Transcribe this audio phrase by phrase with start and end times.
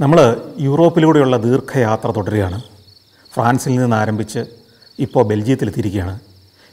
[0.00, 0.18] നമ്മൾ
[0.60, 2.58] യൂറോപ്പിലൂടെയുള്ള ദീർഘയാത്ര തുടരുകയാണ്.
[3.32, 4.42] ഫ്രാൻസിൽ നിന്ന് ആരംഭിച്ച്
[4.98, 6.14] ഇപ്പോൾ ബെൽജിയത്തിലെത്തിയിരിക്കുകയാണ്.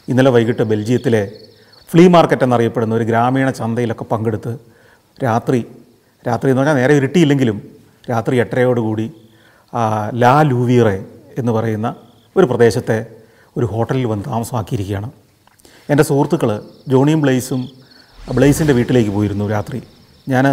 [0.07, 1.21] ഇന്നലെ വൈകിട്ട് ബെൽജിയത്തിലെ
[1.91, 4.51] ഫ്ലീ മാർക്കറ്റ് എന്നറിയപ്പെടുന്ന ഒരു ഗ്രാമീണ ചന്തയിലൊക്കെ പങ്കെടുത്ത്
[5.23, 5.59] രാത്രി
[6.27, 7.57] രാത്രി എന്ന് പറഞ്ഞാൽ നേരെ ഇരുട്ടിയില്ലെങ്കിലും
[8.11, 9.07] രാത്രി എട്ടരയോടുകൂടി
[10.23, 10.98] ലാ ലൂവിയറെ
[11.38, 11.96] എന്ന് പറയുന്ന
[12.36, 13.00] ഒരു പ്രദേശത്തെ
[13.57, 15.10] ഒരു ഹോട്ടലിൽ വന്ന് താമസമാക്കിയിരിക്കുകയാണ്.
[15.89, 16.52] എന്റെ സുഹൃത്തുക്കൾ
[16.88, 17.70] ജോണിയും ബ്ലേസും
[18.36, 19.82] ബ്ലേസിന്റെ വീട്ടിലേക്ക് പോയിരുന്നു രാത്രി.
[20.30, 20.46] ഞാൻ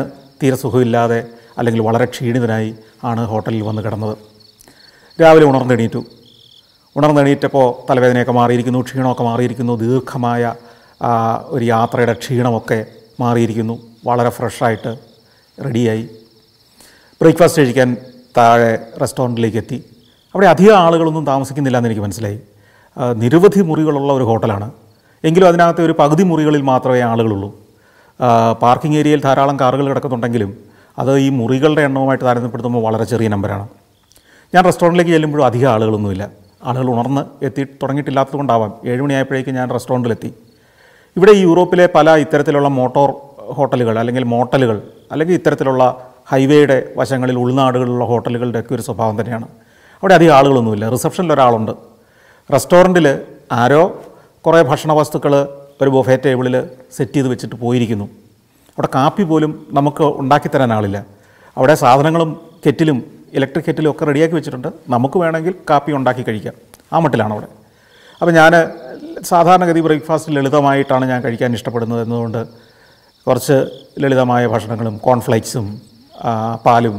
[0.43, 1.21] തീരെ സുഖമില്ലാതെ
[1.59, 2.75] അല്ലെങ്കിൽ വളരെ ക്ഷീണിതനായി
[3.05, 4.17] ആണ് ഹോട്ടലിൽ വന്ന് കിടന്നത്.
[5.23, 6.05] രാവിലെ ഉണർന്നെണീറ്റു.
[6.97, 10.55] ഉണർന്നെണീറ്റപ്പോൾ തലവേദനയൊക്കെ മാറിയിരിക്കുന്നു ക്ഷീണമൊക്കെ മാറിയിരിക്കുന്നു ദീർഘമായ
[11.55, 12.87] ഒരു യാത്രയുടെ ക്ഷീണമൊക്കെ
[13.21, 13.79] മാറിയിരിക്കുന്നു.
[14.07, 14.93] വളരെ ഫ്രഷായിട്ട്
[15.65, 16.09] റെഡിയായി.
[17.21, 17.97] ബ്രേക്ക്ഫാസ്റ്റ് കഴിക്കാൻ
[18.37, 19.85] താഴെ റെസ്റ്റോറന്റിലേക്ക് എത്തി
[20.35, 22.41] അവിടെ അധികം ആളുകളൊന്നും താമസിക്കുന്നില്ല എന്ന് എനിക്ക് മനസ്സിലായി.
[23.23, 24.69] നിരവധി മുറികളുള്ള ഒരു ഹോട്ടലാണ്.
[25.25, 27.49] എങ്കിലും അതിനകത്ത് ഒരു പകുതി മുറികളിൽ മാത്രമേ ആളുകളുള്ളൂ.
[28.63, 33.69] പാർക്കിംഗ് ഏരിയയിൽ ധാരാളം കാറുകൾ കിടക്കുന്നുണ്ടെങ്കിലും അത് ഈ മുറികളുടെ എണ്ണവുമായിട്ട് താരതമ്യപ്പെടുത്തുമ്പോൾ വളരെ ചെറിയ നമ്പറാണ്
[34.55, 36.31] ഞാൻ റെസ്റ്റോറന്റിലേക്ക് ചെല്ലുമ്പോഴും അധികം ആളുകളൊന്നുമില്ല.
[36.65, 40.31] ആളുകൾ ഉണർന്ന് എത്തി തുടങ്ങിയിട്ടില്ലാത്തത് കൊണ്ടാവാം ഏഴുമണിയായപ്പോഴേക്കും ഞാൻ റെസ്റ്റോറന്റിലെത്തി.
[41.17, 43.11] ഇവിടെ യൂറോപ്പിലെ പല ഇത്തരത്തിലുള്ള മോട്ടോർ
[43.57, 45.85] ഹോട്ടലുകൾ അല്ലെങ്കിൽ മോട്ടലുകൾ അല്ലെങ്കിൽ ഇത്തരത്തിലുള്ള
[46.33, 49.47] ഹൈവേയുടെ വശങ്ങളിൽ ഉൾനാടുകളിലുള്ള ഹോട്ടലുകളുടെ ഒക്കെ ഒരു സ്വഭാവം തന്നെയാണ്.
[50.03, 50.89] അവിടെ അധികം ആളുകളൊന്നുമില്ല.
[50.91, 51.73] റിസപ്ഷനിൽ ഒരാളുണ്ട്.
[52.53, 53.07] റെസ്റ്റോറന്റിൽ
[53.53, 53.83] ആരോ
[54.47, 55.35] കുറേ ഭക്ഷണ വസ്തുക്കൾ
[55.83, 56.55] ഒരു ബൊഫേ ടേബിളിൽ
[56.97, 58.09] സെറ്റ് ചെയ്ത് വെച്ചിട്ട് പോയിരിക്കുന്നു.
[58.79, 60.99] അവിടെ കാപ്പി പോലും നമുക്ക് ഉണ്ടാക്കി തരാൻ ആളില്ല.
[61.57, 62.31] അവിടെ സാധനങ്ങളും
[62.67, 62.99] കെറ്റിലും
[63.39, 64.69] ഇലക്ട്രിക് കെറ്റിലും ഒക്കെ റെഡിയാക്കി വെച്ചിട്ടുണ്ട്.
[64.89, 66.55] നമുക്ക് വേണമെങ്കിൽ കാപ്പി ഉണ്ടാക്കി കഴിക്കാം.
[66.93, 67.49] ആ മട്ടിലാണ് അവിടെ.
[68.21, 68.53] അപ്പോൾ ഞാൻ
[69.31, 72.41] സാധാരണഗതി ബ്രേക്ക്ഫാസ്റ്റ് ലളിതമായിട്ടാണ് ഞാൻ കഴിക്കാൻ ഇഷ്ടപ്പെടുന്നത് എന്നതുകൊണ്ട്
[73.27, 73.57] കുറച്ച്
[74.03, 75.67] ലളിതമായ ഭക്ഷണങ്ങളും കോൺഫ്ലേക്സും
[76.67, 76.97] പാലും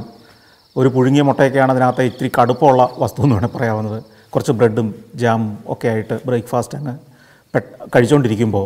[0.76, 4.04] ഒരു പുഴുങ്ങിയ മുട്ടയൊക്കെയാണ് അതിനകത്ത് ഇത്തിരി കടുപ്പമുള്ള വസ്തു എന്ന് വേണമെങ്കിൽ പറയാവുന്നത്.
[4.34, 6.94] കുറച്ച് ബ്രെഡും ജാമും ഒക്കെ ആയിട്ട് ബ്രേക്ക്ഫാസ്റ്റ് അങ്ങ്
[7.96, 8.66] കഴിച്ചുകൊണ്ടിരിക്കുമ്പോൾ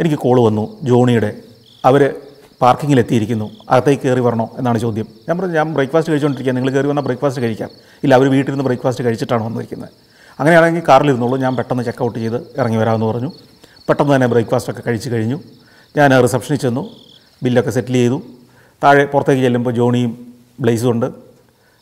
[0.00, 1.30] എനിക്ക് കോൾ വന്നു ജോണിയുടെ
[1.86, 2.14] അവർ
[2.62, 3.50] പാർക്കിങ്ങിലെത്തിയിരിക്കുന്നു.
[3.70, 5.06] അകത്തേക്ക് കയറി വരണോ എന്നാണ് ചോദ്യം.
[5.28, 7.70] ഞാൻ പറഞ്ഞു ഞാൻ ബ്രേക്ക്ഫാസ്റ്റ് കഴിച്ചുകൊണ്ടിരിക്കുക നിങ്ങൾ കയറി വന്നാൽ ബ്രേക്ക്ഫാസ്റ്റ് കഴിക്കാം.
[8.02, 9.88] ഇല്ല അവർ വീട്ടിൽ നിന്ന് ബ്രേക്ക്ഫാസ്റ്റ് കഴിച്ചിട്ടാണ് വന്നിരിക്കുന്നത്.
[10.40, 13.32] അങ്ങനെയാണെങ്കിൽ കാറിലിരുന്നുള്ളൂ ഞാൻ പെട്ടെന്ന് ചെക്ക് ഔട്ട് ചെയ്ത് ഇറങ്ങി വരാമെന്ന് പറഞ്ഞു.
[13.88, 15.40] പെട്ടെന്ന് തന്നെ ബ്രേക്ക്ഫാസ്റ്റ് ഒക്കെ കഴിച്ച് കഴിഞ്ഞു.
[15.96, 16.90] ഞാൻ റിസപ്ഷനിൽ ചെന്നു.
[17.42, 18.22] ബില്ലൊക്കെ സെറ്റിൽ ചെയ്തു.
[18.84, 21.06] താഴെ പുറത്തേക്ക് ചെല്ലുമ്പോൾ ജോണിയും ബ്ലേസും ഉണ്ട്.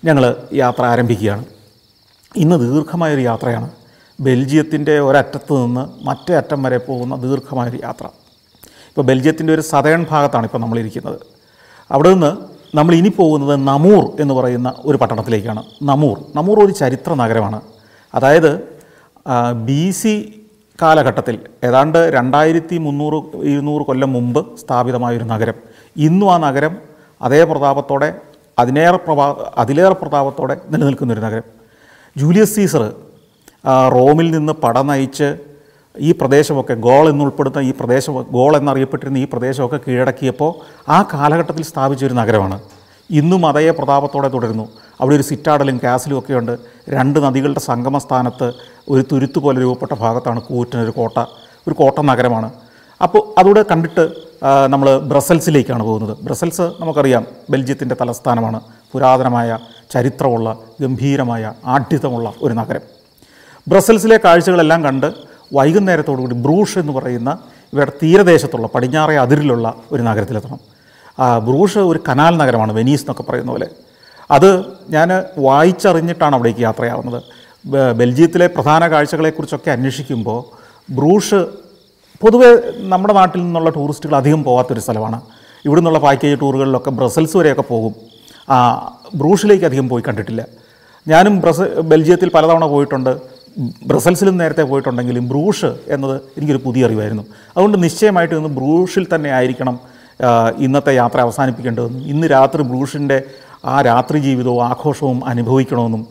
[0.04, 1.44] ഞങ്ങൾ യാത്ര ആരംഭിക്കുകയാണ്.
[2.36, 3.70] ഇന്ന് ദീർഘമായൊരു യാത്രയാണ്.
[4.20, 8.08] ബെൽജിയത്തിന്റെ ഒരറ്റത്ത് നിന്ന് മറ്റേ അറ്റം വരെ പോകുന്ന ദീർഘമായൊരു യാത്ര.
[8.94, 11.20] ഇപ്പോൾ ബെൽജിയത്തിന്റെ ഒരു സതേൺ ഭാഗത്താണ് ഇപ്പോൾ നമ്മളിരിക്കുന്നത്.
[11.90, 12.36] അവിടെ നിന്ന്
[12.76, 15.62] നമ്മൾ ഇനി പോകുന്നത് നമൂർ എന്ന് പറയുന്ന ഒരു പട്ടണത്തിലേക്കാണ്.
[15.82, 16.20] നമൂർ.
[16.34, 17.60] നമൂർ ഒരു ചരിത്ര നഗരമാണ്.
[18.14, 18.60] അതായത്
[19.66, 20.12] ബി സി
[20.82, 25.54] കാലഘട്ടത്തിൽ ഏതാണ്ട് രണ്ടായിരത്തി മുന്നൂറ് ഇരുന്നൂറ് കൊല്ലം മുമ്പ് സ്ഥാപിതമായൊരു നഗരം.
[25.96, 26.76] ഇന്നും ആ നഗരം
[27.22, 28.14] അതേ പ്രതാപത്തോടെ
[28.58, 31.42] അതിനേറെ പ്രഭാ അതിലേറെ പ്രതാപത്തോടെ നിലനിൽക്കുന്നൊരു നഗരം.
[32.16, 32.92] ജൂലിയസ് സീസർ
[33.92, 35.36] റോമിൽ നിന്ന് പട നയിച്ച്
[36.00, 40.54] ഈ പ്രദേശമൊക്കെ ഗോൾ എന്നുൾപ്പെടുന്ന ഈ പ്രദേശം ഗോൾ എന്നറിയപ്പെട്ടിരുന്ന ഈ പ്രദേശമൊക്കെ കീഴടക്കിയപ്പോൾ
[40.88, 42.60] ആ കാലഘട്ടത്തിൽ സ്ഥാപിച്ച ഒരു നഗരമാണ്.
[43.10, 44.68] ഇന്നും അതേ പ്രതാപത്തോടെ തുടരുന്നു.
[45.00, 46.58] അവിടെ ഒരു സിറ്റാഡലും കാസിലും ഒക്കെ ഉണ്ട്.
[46.88, 48.52] രണ്ട് നദികളുടെ സംഗമ സ്ഥാനത്ത്
[48.88, 51.18] ഒരു തുരുത്തു പോലെ രൂപപ്പെട്ട ഭാഗത്താണ് കൂറ്റനൊരു കോട്ട
[51.68, 52.50] ഒരു കോട്ട നഗരമാണ്.
[53.02, 54.10] അപ്പോൾ അതുകൂടെ കണ്ടിട്ട്
[54.68, 56.16] നമ്മൾ ബ്രസൽസിലേക്കാണ് പോകുന്നത്.
[56.22, 58.60] ബ്രസൽസ് നമുക്കറിയാം ബെൽജിയത്തിന്റെ തലസ്ഥാനമാണ്.
[58.92, 59.58] പുരാതനമായ
[59.90, 62.82] ചരിത്രമുള്ള ഗംഭീരമായ ആഢ്യതമുള്ള ഒരു നഗരം.
[63.68, 67.38] ബ്രസൽസിലെ കാഴ്ചകളെല്ലാം കണ്ട് വൈകുന്നേരത്തോടുകൂടി ബ്രൂഷ് എന്ന് പറയുന്ന
[67.72, 70.60] ഇവരുടെ തീരദേശത്തുള്ള പടിഞ്ഞാറേ അതിരിലുള്ള ഒരു നഗരത്തിലെത്തണം.
[71.44, 73.68] ബ്രൂഷ് ഒരു കനാൽ നഗരമാണ് വെനീസ് എന്നൊക്കെ പറയുന്ന പോലെ.
[74.30, 77.22] അത് ഞാൻ വായിച്ചറിഞ്ഞിട്ടാണ് അവിടേക്ക് യാത്രയാവുന്നത്.
[77.96, 80.40] ബെൽജിയത്തിലെ പ്രധാന കാഴ്ചകളെക്കുറിച്ചൊക്കെ അന്വേഷിക്കുമ്പോൾ
[80.92, 81.46] ബ്രൂഷ്
[82.20, 85.20] പൊതുവെ നമ്മുടെ നാട്ടിൽ നിന്നുള്ള ടൂറിസ്റ്റുകൾ അധികം പോകാത്തൊരു സ്ഥലമാണ്.
[85.64, 87.94] ഇവിടെ നിന്നുള്ള പാക്കേജ് ടൂറുകളിലൊക്കെ ബ്രസൽസ് വരെയൊക്കെ പോകും.
[89.14, 90.46] ബ്രൂഷിലേക്ക് അധികം പോയി കണ്ടിട്ടില്ല.
[91.08, 93.33] ഞാനും ബ്രസ ബെൽജിയത്തിൽ പലതവണ പോയിട്ടുണ്ട്.
[93.86, 97.24] ബ്രസൽസിലും നേരത്തെ പോയിട്ടുണ്ടെങ്കിലും ബ്രൂഷ് എന്നത് എനിക്കൊരു പുതിയ അറിവായിരുന്നു.
[97.56, 99.78] അതുകൊണ്ട് നിശ്ചയമായിട്ട് ഇന്ന് ബ്രൂഷിൽ തന്നെ ആയിരിക്കണം
[100.64, 103.22] ഇന്നത്തെ യാത്ര അവസാനിപ്പിക്കേണ്ടതെന്നും ഇന്ന് രാത്രി ബ്രൂഷിന്റെ
[103.64, 106.02] ആ രാത്രി ജീവിതവും ആഘോഷവും അനുഭവിക്കണമെന്നും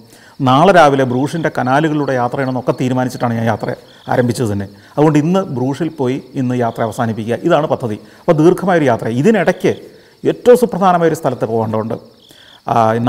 [0.48, 3.75] നാളെ രാവിലെ ബ്രൂഷിന്റെ കനാലുകളിലൂടെ യാത്ര ചെയ്യണമെന്നൊക്കെ തീരുമാനിച്ചിട്ടാണ് ഞാൻ യാത്ര
[4.14, 4.68] ആരംഭിച്ചത് തന്നെ.
[4.96, 7.38] അതുകൊണ്ട് ഇന്ന് ബ്രൂഷിൽ പോയി ഇന്ന് യാത്ര അവസാനിപ്പിക്കുക.
[7.44, 7.98] ഇതാണ് പദ്ധതി.
[8.20, 9.08] അപ്പോൾ ദീർഘമായൊരു യാത്ര.
[9.22, 9.74] ഇതിനിടയ്ക്ക്
[10.31, 11.96] ഏറ്റവും സുപ്രധാനമായ ഒരു സ്ഥലത്ത് പോകേണ്ടതുണ്ട്.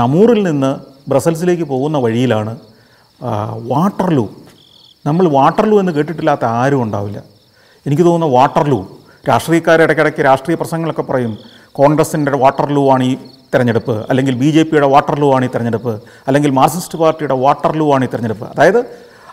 [0.01, 0.71] നമൂറിൽ നിന്ന്
[1.09, 2.53] ബ്രസൽസിലേക്ക് പോകുന്ന വഴിയിലാണ്
[3.71, 4.29] വാട്ടർലൂ
[5.05, 7.23] നമ്മൾ വാട്ടർലൂ എന്ന് കേട്ടിട്ടില്ലാത്ത ആരും ഉണ്ടാവില്ല.
[7.87, 8.87] എനിക്ക് തോന്നുന്നു വാട്ടർലൂ
[9.29, 11.37] രാഷ്ട്രീയക്കാർ ഇടയ്ക്കിടയ്ക്ക് രാഷ്ട്രീയ പ്രസംഗങ്ങളൊക്കെ പറയും.
[11.71, 13.17] കോൺഗ്രസിന്റെ വാട്ടർലൂ ആണ് ഈ
[13.53, 14.05] തെരഞ്ഞെടുപ്പ്.
[14.09, 16.01] അല്ലെങ്കിൽ ബി ജെ പിയുടെ വാട്ടർലൂ ആണ് ഈ തെരഞ്ഞെടുപ്പ്.
[16.27, 18.45] അല്ലെങ്കിൽ മാർക്സിസ്റ്റ് പാർട്ടിയുടെ വാട്ടർലൂ ആണ് ഈ തെരഞ്ഞെടുപ്പ്.
[18.45, 18.85] അതായത്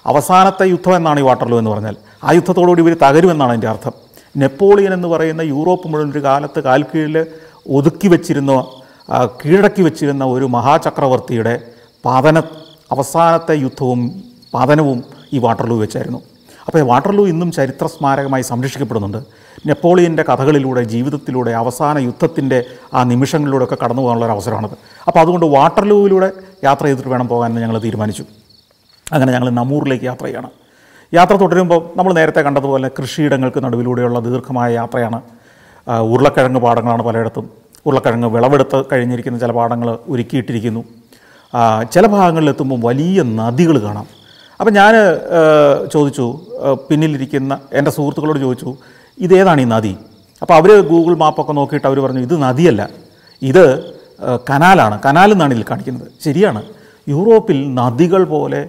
[0.07, 1.97] അവസാനത്തെ യുദ്ധം എന്നാണ് ഈ വാട്ടർലൂ എന്ന് പറഞ്ഞാൽ.
[2.25, 3.93] ആ യുദ്ധത്തോടുകൂടി ഇവർ തകരുമെന്നാണ് എന്റെ അർത്ഥം.
[4.37, 7.27] നെപ്പോളിയൻ എന്ന് പറയുന്ന യൂറോപ്പ് മുഴുവൻ ഒരു കാലത്ത് കാൽക്കീഴിൽ
[7.69, 8.65] ഒതുക്കി വെച്ചിരുന്ന
[9.45, 11.61] കീഴടക്കി വെച്ചിരുന്ന ഒരു മഹാചക്രവർത്തിയുടെ
[12.07, 12.41] പതന
[12.93, 14.01] അവസാനത്തെ യുദ്ധവും
[14.55, 16.21] പതനവും ഈ വാട്ടർലൂ വെച്ചായിരുന്നു.
[16.67, 19.21] അപ്പോൾ വാട്ടർലൂ ഇന്നും ചരിത്ര സ്മാരകമായി സംരക്ഷിക്കപ്പെടുന്നുണ്ട്.
[19.67, 24.77] നെപ്പോളിയന്റെ കഥകളിലൂടെ ജീവിതത്തിലൂടെ അവസാന യുദ്ധത്തിന്റെ ആ നിമിഷങ്ങളിലൂടെ ഒക്കെ കടന്നു പോകാനുള്ള ഒരു അവസരമാണത്.
[25.07, 26.33] അപ്പോൾ അതുകൊണ്ട് വാട്ടർലൂവിലൂടെ
[26.65, 28.25] യാത്ര ചെയ്തിട്ട് വേണം പോകാൻ ഞങ്ങൾ തീരുമാനിച്ചു.
[29.13, 30.53] അങ്ങനെ ഞങ്ങൾ നമ്മൂറിലേക്ക് യാത്ര ചെയ്യണം
[31.15, 35.19] യാത്ര തുടരുമ്പോൾ നമ്മൾ നേരത്തെ കണ്ടതുപോലെ കൃഷിയിടങ്ങൾക്ക് നടുവിലൂടെയുള്ള ദീർഘമായ യാത്രയാണ്.
[36.01, 37.51] ഉരുളക്കിഴങ്ങ് പാടങ്ങളാണ് പലയിടത്തും.
[37.87, 40.85] ഉരുളക്കിഴങ്ങ് വിളവെടുത്ത് കഴിഞ്ഞിരിക്കുന്ന ചില പാടങ്ങൾ ഒരുക്കിയിട്ടിരിക്കുന്നു.
[41.93, 44.07] ചില ഭാഗങ്ങളിലെത്തുമ്പോൾ വലിയ നദികൾ കാണാം.
[44.61, 44.95] അപ്പം ഞാൻ
[45.93, 46.27] ചോദിച്ചു
[46.91, 48.71] പിന്നിലിരിക്കുന്ന എന്റെ സുഹൃത്തുക്കളോട് ചോദിച്ചു
[49.19, 49.95] ഇതേതാണ് ഈ നദി?
[50.43, 52.83] അപ്പോൾ അവർ ഗൂഗിൾ മാപ്പൊക്കെ നോക്കിയിട്ട് അവർ പറഞ്ഞു ഇത് നദിയല്ല.
[53.43, 53.65] ഇത്
[54.51, 54.97] കനാലാണ്.
[55.07, 56.09] കനാൽ എന്നാണ് ഇതിൽ കാണിക്കുന്നത്.
[56.25, 56.63] ശരിയാണ്.
[57.09, 58.69] യൂറോപ്പിൽ നദികൾ പോലെ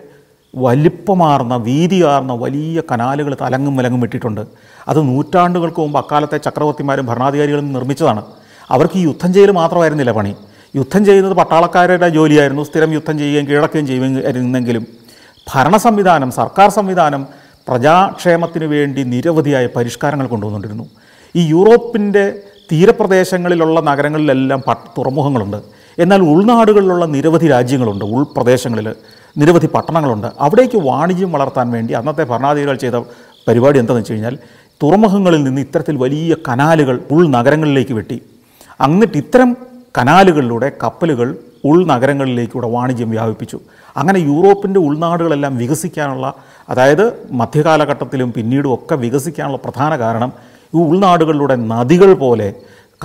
[0.56, 4.41] വലിപ്പമാർന്ന വീതിയാർന്ന വലിയ കനാലുകൾ തലങ്ങും വിലങ്ങും വിട്ടിട്ടുണ്ട്
[4.88, 8.24] അത് നൂറ്റാണ്ടുകൾക്ക് മുമ്പ് അക്കാലത്തെ ചക്രവർത്തിമാരും ഭരണാധികാരികളും നിർമ്മിച്ചതാണ്.
[8.69, 10.33] അവർക്ക് ഈ യുദ്ധം ചെയ്യൽ മാത്രമായിരുന്നില്ല പണി.
[10.75, 12.63] യുദ്ധം ചെയ്യുന്നത് പട്ടാളക്കാരുടെ ജോലിയായിരുന്നു.
[12.63, 14.87] സ്ഥിരം യുദ്ധം ചെയ്യുകയും കീഴടക്കുകയും ചെയ്യുന്നെങ്കിലും
[15.53, 17.27] ഭരണ സംവിധാനം സർക്കാർ സംവിധാനം
[17.67, 20.85] പ്രജാക്ഷേമത്തിന് വേണ്ടി നിരവധിയായ പരിഷ്കാരങ്ങൾ കൊണ്ടുവന്നുകൊണ്ടിരുന്നു.
[21.35, 22.39] ഈ യൂറോപ്പിന്റെ
[22.71, 25.57] തീരപ്രദേശങ്ങളിലുള്ള നഗരങ്ങളിലെല്ലാം പ തുറമുഖങ്ങളുണ്ട്.
[25.99, 28.05] എന്നാൽ ഉൾനാടുകളിലുള്ള നിരവധി രാജ്യങ്ങളുണ്ട്.
[28.05, 28.95] ഉൾപ്രദേശങ്ങളിൽ
[29.37, 30.27] നിരവധി പട്ടണങ്ങളുണ്ട്.
[30.39, 32.95] അവിടേക്ക് വാണിജ്യം വളർത്താൻ വേണ്ടി അന്നത്തെ ഭരണാധികാരികൾ ചെയ്ത
[33.47, 34.37] പരിപാടി എന്താണെന്ന് വെച്ച് കഴിഞ്ഞാൽ
[34.83, 38.21] തുറമുഖങ്ങളിൽ നിന്ന് ഇത്തരത്തിൽ വലിയ കനാലുകൾ ഉൾ നഗരങ്ങളിലേക്ക് വെട്ടി
[38.85, 39.57] എന്നിട്ട് ഇത്തരം
[39.98, 43.60] കനാലുകളിലൂടെ കപ്പലുകൾ ഉൾനഗരങ്ങളിലേക്കൂടെ വാണിജ്യം വ്യാപിപ്പിച്ചു.
[43.98, 46.34] അങ്ങനെ യൂറോപ്പിന്റെ ഉൾനാടുകളെല്ലാം വികസിക്കാനുള്ള
[46.69, 50.34] അതായത് മധ്യകാലഘട്ടത്തിലും പിന്നീടും ഒക്കെ വികസിക്കാനുള്ള പ്രധാന കാരണം
[50.75, 52.54] ഈ ഉൾനാടുകളിലൂടെ നദികൾ പോലെ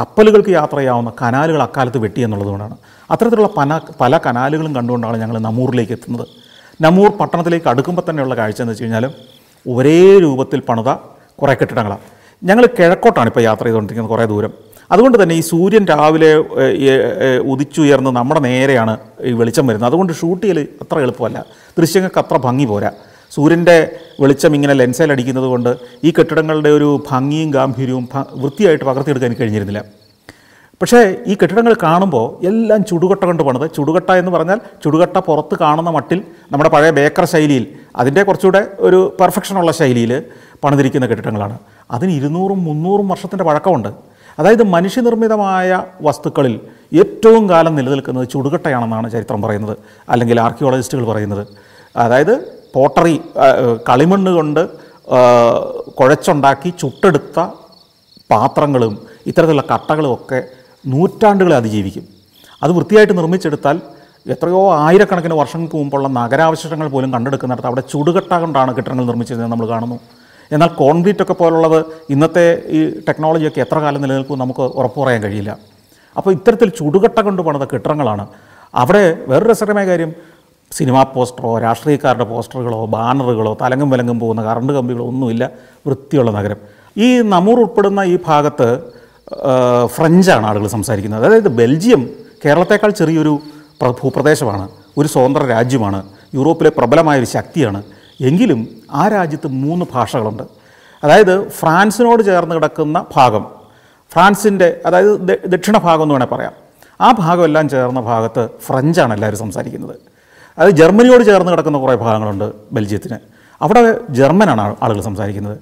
[0.01, 2.77] കപ്പലുകൾക്ക് യാത്ര ചെയ്യാവുന്ന കനാലുകൾ അക്കാലത്ത് വെട്ടി എന്നുള്ളതുകൊണ്ടാണ്.
[3.11, 6.27] അത്തരത്തിലുള്ള പല പല കനാലുകളും കണ്ടുകൊണ്ടാണ് ഞങ്ങൾ നമ്മൂറിലേക്ക് എത്തുന്നത്.
[6.81, 9.11] നമ്മൂർ പട്ടണത്തിലേക്ക് അടുക്കുമ്പോൾ തന്നെയുള്ള കാഴ്ച എന്ന് വെച്ച് കഴിഞ്ഞാൽ
[9.69, 10.95] ഒരേ രൂപത്തിൽ പണിത
[11.43, 12.01] കുറേ കെട്ടിടങ്ങളാണ്.
[12.45, 14.68] ഞങ്ങൾ കിഴക്കോട്ടാണ് ഇപ്പോൾ യാത്ര ചെയ്തുകൊണ്ടിരിക്കുന്നത് കുറേ ദൂരം.
[14.91, 16.31] അതുകൊണ്ട് തന്നെ ഈ സൂര്യൻ രാവിലെ
[17.53, 19.89] ഉദിച്ചുയർന്ന് നമ്മുടെ നേരെയാണ് ഈ വെളിച്ചം വരുന്നത്.
[19.89, 21.45] അതുകൊണ്ട് ഷൂട്ട് ചെയ്യൽ അത്ര എളുപ്പമല്ല.
[21.79, 22.91] ദൃശ്യങ്ങൾക്ക് അത്ര ഭംഗി പോരാ.
[23.31, 23.77] സൂര്യന്റെ
[24.21, 28.09] വെളിച്ചം ഇങ്ങനെ ലെൻസിൽ അടിക്കുന്നത് കൊണ്ട് ഈ കെട്ടിടങ്ങളുടെ ഒരു ഭംഗിയും ഗാംഭീര്യവും
[28.43, 29.83] വൃത്തിയായിട്ട് പകർത്തിയെടുക്കാൻ കഴിഞ്ഞിരുന്നില്ല.
[30.83, 33.67] പക്ഷേ ഈ കെട്ടിടങ്ങൾ കാണുമ്പോൾ എല്ലാം ചുടുകട്ട കൊണ്ട് പണിത്.
[33.77, 39.73] ചുടുകട്ട എന്ന് പറഞ്ഞാൽ ചുടുകട്ട പുറത്ത് കാണുന്ന മട്ടിൽ നമ്മുടെ പഴയ ബേക്കർ ശൈലിയിൽ അതിന്റെ കുറച്ചുകൂടെ ഒരു പെർഫെക്ഷനുള്ള
[39.73, 40.23] ശൈലിയിൽ
[40.65, 41.59] പണിതിരിക്കുന്ന കെട്ടിടങ്ങളാണ്.
[41.91, 44.08] അതിന് ഇരുന്നൂറും മുന്നൂറും വർഷത്തിന്റെ പഴക്കമുണ്ട്.
[44.39, 46.55] അതായത് മനുഷ്യനിർമ്മിതമായ വസ്തുക്കളിൽ
[47.01, 49.75] ഏറ്റവും കാലം നിലനിൽക്കുന്നത് ചുടുകട്ടയാണെന്നാണ് ചരിത്രം പറയുന്നത്
[50.13, 51.43] അല്ലെങ്കിൽ ആർക്കിയോളജിസ്റ്റുകൾ പറയുന്നത്.
[52.03, 52.35] അതായത്
[52.75, 53.15] പോട്ടറി
[53.89, 54.63] കളിമണ്ണ് കൊണ്ട്
[55.99, 57.39] കുഴച്ചുണ്ടാക്കി ചുട്ടെടുത്ത
[58.33, 58.95] പാത്രങ്ങളും
[59.31, 60.39] ഇത്തരത്തിലുള്ള കട്ടകളും ഒക്കെ
[60.93, 62.05] നൂറ്റാണ്ടുകളെ അതിജീവിക്കും.
[62.63, 63.77] അത് വൃത്തിയായിട്ട് നിർമ്മിച്ചെടുത്താൽ
[64.35, 69.99] എത്രയോ ആയിരക്കണക്കിന് വർഷങ്ങൾക്ക് മുമ്പുള്ള നഗരാവശിഷ്ടങ്ങൾ പോലും കണ്ടെടുക്കുന്നിടത്ത് അവിടെ ചുടുകട്ട കൊണ്ടാണ് കെട്ടിടങ്ങൾ നിർമ്മിച്ചിരുന്നത് നമ്മൾ കാണുന്നു.
[70.53, 75.57] എന്നാൽ കോൺക്രീറ്റ് ഒക്കെ പോലുള്ളത് ഇന്നത്തെ ഈ ടെക്നോളജിയൊക്കെ എത്ര കാലം നിലനിൽക്കും നമുക്ക് ഉറപ്പു പറയാൻ കഴിയില്ല.
[76.17, 78.27] അപ്പോൾ ഇത്തരത്തിൽ ചുടുകട്ട കൊണ്ട് പണിത കെട്ടിടങ്ങളാണ്.
[78.75, 80.13] അവിടെ വേറൊരു രസകരമായ കാര്യം
[80.73, 85.51] സിനിമാ പോസ്റ്ററോ രാഷ്ട്രീയക്കാരുടെ പോസ്റ്ററുകളോ ബാനറുകളോ തലങ്ങും വിലങ്ങും പോകുന്ന കറണ്ട് കമ്പികളോ ഒന്നുമില്ല.
[85.87, 86.57] വൃത്തിയുള്ള നഗരം.
[86.97, 88.83] ഈ നമൂർ ഉൾപ്പെടുന്ന ഈ ഭാഗത്ത്
[89.87, 91.27] ഫ്രഞ്ചാണ് ആളുകൾ സംസാരിക്കുന്നത്.
[91.27, 92.11] അതായത് ബെൽജിയം
[92.45, 93.41] കേരളത്തെക്കാൾ ചെറിയൊരു
[93.81, 94.69] പ്ര- ഭൂപ്രദേശമാണ്
[94.99, 96.03] ഒരു സ്വതന്ത്ര രാജ്യമാണ്.
[96.35, 97.83] യൂറോപ്പിലെ പ്രബലമായൊരു ശക്തിയാണ്.
[98.21, 100.43] എങ്കിലും ആ രാജ്യത്ത് മൂന്ന് ഭാഷകളുണ്ട്.
[101.05, 103.47] അതായത് ഫ്രാൻസിനോട് ചേർന്ന് കിടക്കുന്ന ഭാഗം
[104.13, 106.53] ഫ്രാൻസിന്റെ അതായത് ദക്ഷിണ ഭാഗം എന്ന് വേണേൽ പറയാം.
[107.01, 109.97] ആ ഭാഗമെല്ലാം ചേർന്ന ഭാഗത്ത് ഫ്രഞ്ചാണ് എല്ലാവരും സംസാരിക്കുന്നത്.
[110.59, 113.19] അത് ജർമ്മനിയോട് ചേർന്ന് കിടക്കുന്ന കുറേ ഭാഗങ്ങളുണ്ട് ബെൽജിയത്തിന്.
[113.63, 115.59] അവിടെ ജർമ്മനാണ് ആളുകൾ സംസാരിക്കുന്നത്.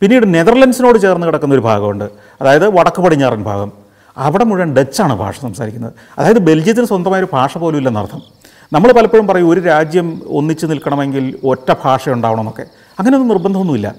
[0.00, 2.04] പിന്നീട് നെതർലൻഡ്സിനോട് ചേർന്ന് കിടക്കുന്ന ഒരു ഭാഗമുണ്ട്
[2.40, 3.72] അതായത് വടക്ക് പടിഞ്ഞാറൻ ഭാഗം.
[4.16, 5.92] അവിടെ മുഴുവൻ ഡച്ചാണ് ഭാഷ സംസാരിക്കുന്നത്.
[6.18, 8.39] അതായത് ബെൽജിയത്തിന് സ്വന്തമായൊരു ഭാഷ പോലും ഇല്ലെന്നർത്ഥം.
[8.72, 12.62] നമ്മൾ പലപ്പോഴും പറയും ഒരു രാജ്യം ഒന്നിച്ചു നിൽക്കണമെങ്കിൽ ഒറ്റ ഭാഷ ഉണ്ടാവണമെന്നൊക്കെ.
[12.98, 13.94] അങ്ങനെയൊന്നും നിർബന്ധമൊന്നുമില്ല.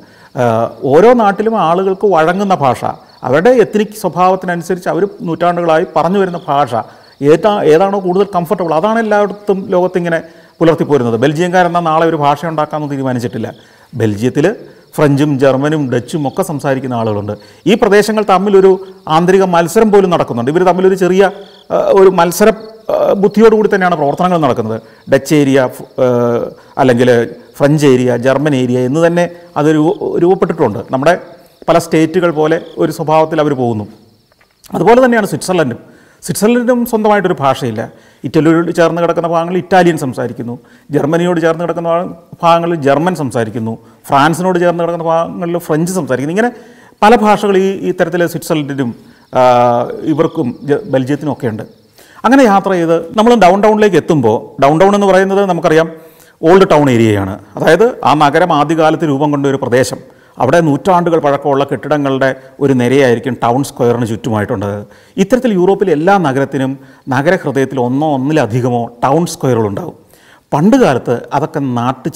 [0.83, 2.85] ഓരോ നാട്ടിലും ആളുകൾക്ക് വഴങ്ങുന്ന ഭാഷ
[3.23, 6.75] അവരുടെ എത്നിക് സ്വഭാവത്തിനനുസരിച്ച് അവർ നൂറ്റാണ്ടുകളായി പറഞ്ഞു വരുന്ന ഭാഷ
[7.21, 10.21] ഏതാ ഏതാണോ കൂടുതൽ കംഫർട്ടബിൾ അതാണ് എല്ലായിടത്തും ലോകത്തിങ്ങനെ
[10.59, 11.19] പുലർത്തിപ്പോരുന്നത്.
[11.19, 13.53] ബെൽജിയംകാരെന്നാൽ നാളെ ഒരു ഭാഷ ഉണ്ടാക്കാമെന്ന് തീരുമാനിച്ചിട്ടില്ല.
[13.93, 14.55] ബെൽജിയത്തിൽ
[14.95, 17.33] ഫ്രഞ്ചും ജർമ്മനും ഡച്ചും ഒക്കെ സംസാരിക്കുന്ന ആളുകളുണ്ട്.
[17.67, 20.51] ഈ പ്രദേശങ്ങൾ തമ്മിലൊരു ആന്തരിക മത്സരം പോലും നടക്കുന്നുണ്ട്.
[20.51, 21.31] ഇവർ തമ്മിലൊരു ചെറിയ
[21.71, 22.53] ഒരു മത്സര
[23.13, 24.81] ബുദ്ധിയോടുകൂടി തന്നെയാണ് പ്രവർത്തനങ്ങൾ നടക്കുന്നത്.
[25.11, 25.69] ഡച്ച് ഏരിയ
[26.77, 29.65] അല്ലെങ്കിൽ ഫ്രഞ്ച് ഏരിയ ജർമ്മൻ ഏരിയ എന്ന് തന്നെ അത്
[30.19, 30.79] രൂപപ്പെട്ടിട്ടുണ്ട്.
[30.91, 31.19] നമ്മുടെ
[31.69, 33.87] പല സ്റ്റേറ്റുകൾ പോലെ ഒരു സ്വഭാവത്തിൽ അവർ പോകുന്നു.
[34.73, 35.77] അതുപോലെ തന്നെയാണ് സ്വിറ്റ്സർലൻഡും.
[36.23, 37.91] സ്വിറ്റ്സർലൻഡും സ്വന്തമായിട്ടൊരു ഭാഷയില്ല.
[38.23, 40.59] ഇറ്റലിയോട് ചേർന്ന് കിടക്കുന്ന ഭാഗങ്ങളിൽ ഇറ്റാലിയൻ സംസാരിക്കുന്നു.
[40.91, 42.09] ജർമ്മനിയോട് ചേർന്ന് കിടക്കുന്ന ഭാഗ-
[42.43, 43.77] ഭാഗങ്ങളിൽ ജർമ്മൻ സംസാരിക്കുന്നു.
[44.07, 46.41] ഫ്രാൻസിനോട് ചേർന്ന് കിടക്കുന്ന ഭാഗങ്ങളിൽ ഫ്രഞ്ച് സംസാരിക്കുന്നു.
[46.41, 46.55] ഇങ്ങനെ
[47.01, 48.95] പല ഭാഷകൾ ഈ ഇത്തരത്തിൽ സ്വിറ്റ്സർലൻഡിനും
[50.03, 51.80] ഇവർക്കും ബെൽജിയത്തിനും ഒക്കെ ഉണ്ട്.
[52.25, 55.87] അങ്ങനെ യാത്ര ചെയ്ത് നമ്മൾ ഡൗൺ ടൗണിലേക്ക് എത്തുമ്പോൾ ഡൗൺ ടൗൺ എന്ന് പറയുന്നത് നമുക്കറിയാം
[56.43, 59.99] ഓൾഡ് ടൗൺ ഏരിയയാണ് അതായത് ആ നഗരം ആദ്യകാലത്ത് രൂപം കൊണ്ട ഒരു പ്രദേശം.
[60.37, 64.85] അവിടെ നൂറ്റാണ്ടുകൾ പഴക്കമുള്ള കെട്ടിടങ്ങളുടെ ഒരു നിരയായിരിക്കും ടൗൺ സ്ക്വയറിന് ചുറ്റുമായിട്ടുള്ളത്
[65.17, 69.97] ഇത്തരത്തിൽ യൂറോപ്പിലെ എല്ലാ നഗരത്തിനും നഗരഹൃദയത്തിൽ ഒന്നോ ഒന്നിലധികമോ ടൗൺ സ്ക്വയറുകളുണ്ടാകും
[70.53, 72.09] പണ്ട് കാലത്ത് അതൊക്കെ നാട്ട്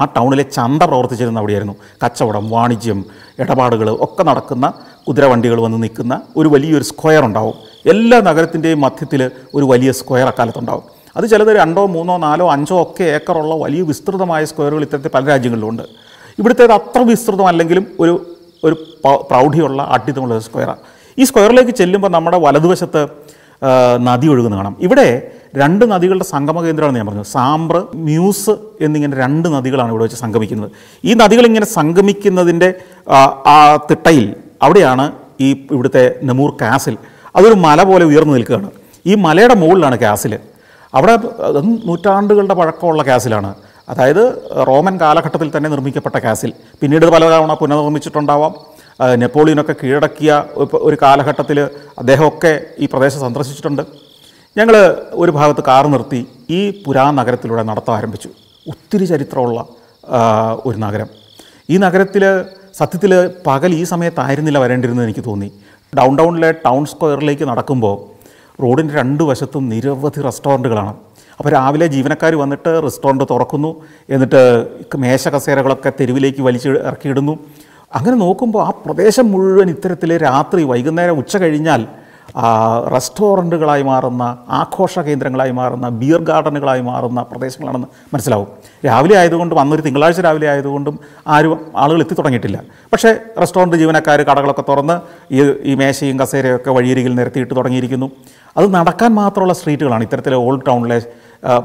[0.00, 1.74] ആ ടൗണിലെ ചന്ത പ്രവർത്തിച്ചിരുന്ന അവിടെയായിരുന്നു.
[2.04, 3.04] കച്ചവടം വാണിജ്യം
[3.42, 4.66] ഇടപാടുകൾ ഒക്കെ നടക്കുന്ന
[5.08, 7.56] കുതിരവണ്ടികൾ വന്ന് നിൽക്കുന്ന ഒരു വലിയൊരു സ്ക്വയർ ഉണ്ടാവും.
[7.84, 10.84] എല്ലാ നഗരത്തിന്റെയും മധ്യത്തിൽ ഒരു വലിയ സ്ക്വയർ അക്കാലത്തുണ്ടാവും.
[11.16, 15.84] അത് ചിലത് രണ്ടോ മൂന്നോ നാലോ അഞ്ചോ ഒക്കെ ഏക്കറുള്ള വലിയ വിസ്തൃതമായ സ്ക്വയറുകൾ ഇത്തരത്തിൽ പല രാജ്യങ്ങളിലുണ്ട്.
[16.38, 18.14] ഇവിടുത്തേത് അത്ര വിസ്തൃതം അല്ലെങ്കിലും ഒരു
[18.64, 18.74] ഒരു
[19.30, 20.82] പ്രൗഢിയുള്ള അട്ടിത്തമുള്ള സ്ക്വയറാണ്
[21.18, 23.00] ഈ സ്ക്വയറിലേക്ക് ചെല്ലുമ്പോൾ നമ്മുടെ വലതുവശത്ത്
[24.08, 24.76] നദി ഒഴുകുന്ന കാണാം.
[24.86, 25.08] ഇവിടെ
[25.56, 30.70] രണ്ട് നദികളുടെ സംഗമ കേന്ദ്രമാണ് ഞാൻ പറഞ്ഞത് സാമ്പ്ര മ്യൂസ് എന്നിങ്ങനെ രണ്ട് നദികളാണ് ഇവിടെ വെച്ച് സംഗമിക്കുന്നത്.
[31.04, 32.74] ഈ നദികൾ ഇങ്ങനെ സംഗമിക്കുന്നതിന്റെ
[33.54, 36.96] ആ തിട്ടയിൽ അവിടെയാണ് ഈ ഇവിടുത്തെ നെമൂർ കാസിൽ
[37.36, 38.70] അതൊരു മല പോലെ ഉയർന്നു നിൽക്കുകയാണ്.
[39.06, 40.38] ഈ മലയുടെ മുകളിലാണ് കാസിൽ.
[40.94, 41.14] അവിടെ
[41.86, 43.54] നൂറ്റാണ്ടുകളുടെ പഴക്കമുള്ള കാസിലാണ്.
[43.88, 44.22] അതായത്
[44.68, 46.52] റോമൻ കാലഘട്ടത്തിൽ തന്നെ നിർമ്മിക്കപ്പെട്ട കാസിൽ.
[46.80, 48.54] പിന്നീട് പല പലതവണ പുനർനിർമ്മിച്ചിട്ടുണ്ടാവാം.
[49.14, 51.60] നെപ്പോളിയനൊക്കെ കീഴടക്കിയ ഒരു കാലഘട്ടത്തിൽ
[51.98, 53.82] അദ്ദേഹമൊക്കെ ഈ പ്രദേശം സന്ദർശിച്ചിട്ടുണ്ട്.
[54.56, 54.76] ഞങ്ങൾ
[55.12, 58.28] ഒരു ഭാഗത്ത് കാർ നിർത്തി ഈ പുരാ നഗരത്തിലൂടെ നടത്താൻ ആരംഭിച്ചു.
[58.68, 59.66] ഒത്തിരി ചരിത്രമുള്ള
[60.66, 61.08] ഒരു നഗരം.
[61.70, 62.44] ഈ നഗരത്തിൽ
[62.78, 65.52] സത്യത്തിൽ പകൽ ഈ സമയത്തായിരുന്നില്ല വരേണ്ടിരുന്നത് എനിക്ക് തോന്നി.
[65.98, 67.96] ഡൗൺ ടൗണിലെ ടൗൺ സ്ക്വയറിലേക്ക് നടക്കുമ്പോൾ
[68.62, 70.92] റോഡിന്റെ രണ്ട് വശത്തും നിരവധി റെസ്റ്റോറന്റുകളാണ്.
[71.38, 73.70] അപ്പോൾ രാവിലെ ജീവനക്കാർ വന്നിട്ട് റെസ്റ്റോറന്റ് തുറക്കുന്നു.
[74.14, 74.40] എന്നിട്ട്
[75.02, 77.34] മേശ കസേരകളൊക്കെ തെരുവിലേക്ക് വലിച്ച് ഇറക്കിയിടുന്നു.
[77.98, 81.82] അങ്ങനെ നോക്കുമ്പോൾ ആ പ്രദേശം മുഴുവൻ ഇത്തരത്തിൽ രാത്രി വൈകുന്നേരം ഉച്ച കഴിഞ്ഞാൽ
[82.92, 88.46] റെസ്റ്റോറന്റുകളായി മാറുന്ന ആഘോഷ കേന്ദ്രങ്ങളായി മാറുന്ന ബിയർ ഗാർഡനുകളായി മാറുന്ന പ്രദേശങ്ങളാണെന്ന് മനസ്സിലാവും.
[88.86, 92.62] രാവിലെ ആയതുകൊണ്ടും അന്നൊരു തിങ്കളാഴ്ച രാവിലെ ആയതുകൊണ്ടും ആരും ആളുകൾ എത്തി തുടങ്ങിയിട്ടില്ല.
[92.92, 95.00] പക്ഷേ റെസ്റ്റോറന്റ് ജീവനക്കാർ കടകളൊക്കെ തുറന്ന്
[95.34, 98.10] ഈ ഈ മേശയും കസേരയൊക്കെ വഴിയരികിൽ നിരത്തിയിട്ട് തുടങ്ങിയിരിക്കുന്നു.
[98.56, 101.02] അത് നടക്കാൻ മാത്രമുള്ള സ്ട്രീറ്റുകളാണ് ഇത്തരത്തിലെ ഓൾഡ് ടൗണിലെ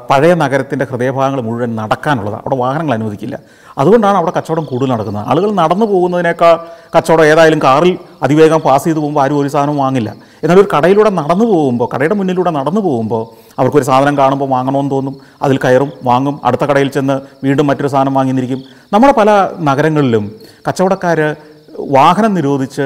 [0.09, 3.35] പഴയ നഗരത്തിന്റെ ഹൃദയഭാഗങ്ങൾ മുഴുവൻ നടക്കാനുള്ളത് അവിടെ വാഹനങ്ങൾ അനുവദിക്കില്ല.
[3.81, 5.25] അതുകൊണ്ടാണ് അവിടെ കച്ചവടം കൂടുതൽ നടക്കുന്നത്.
[5.31, 6.53] ആളുകൾ നടന്നു പോകുന്നതിനേക്കാൾ
[6.95, 10.09] കച്ചവടം ഏതായാലും കാറിൽ അതിവേഗം പാസ് ചെയ്ത് പോകുമ്പോൾ ആരും ഒരു സാധനവും വാങ്ങില്ല.
[10.43, 13.23] എന്നാൽ ഒരു കടയിലൂടെ നടന്നു പോകുമ്പോൾ കടയുടെ മുന്നിലൂടെ നടന്നു പോകുമ്പോൾ
[13.59, 15.15] അവർക്കൊരു സാധനം കാണുമ്പോൾ വാങ്ങണമെന്ന് തോന്നും.
[15.41, 18.63] അതിൽ കയറും വാങ്ങും അടുത്ത കടയിൽ ചെന്ന് വീണ്ടും മറ്റൊരു സാധനം വാങ്ങിന്നിരിക്കും.
[18.93, 19.29] നമ്മുടെ പല
[19.69, 20.25] നഗരങ്ങളിലും
[20.67, 21.35] കച്ചവടക്കാർ
[21.79, 22.85] വാഹനം നിരോധിച്ച്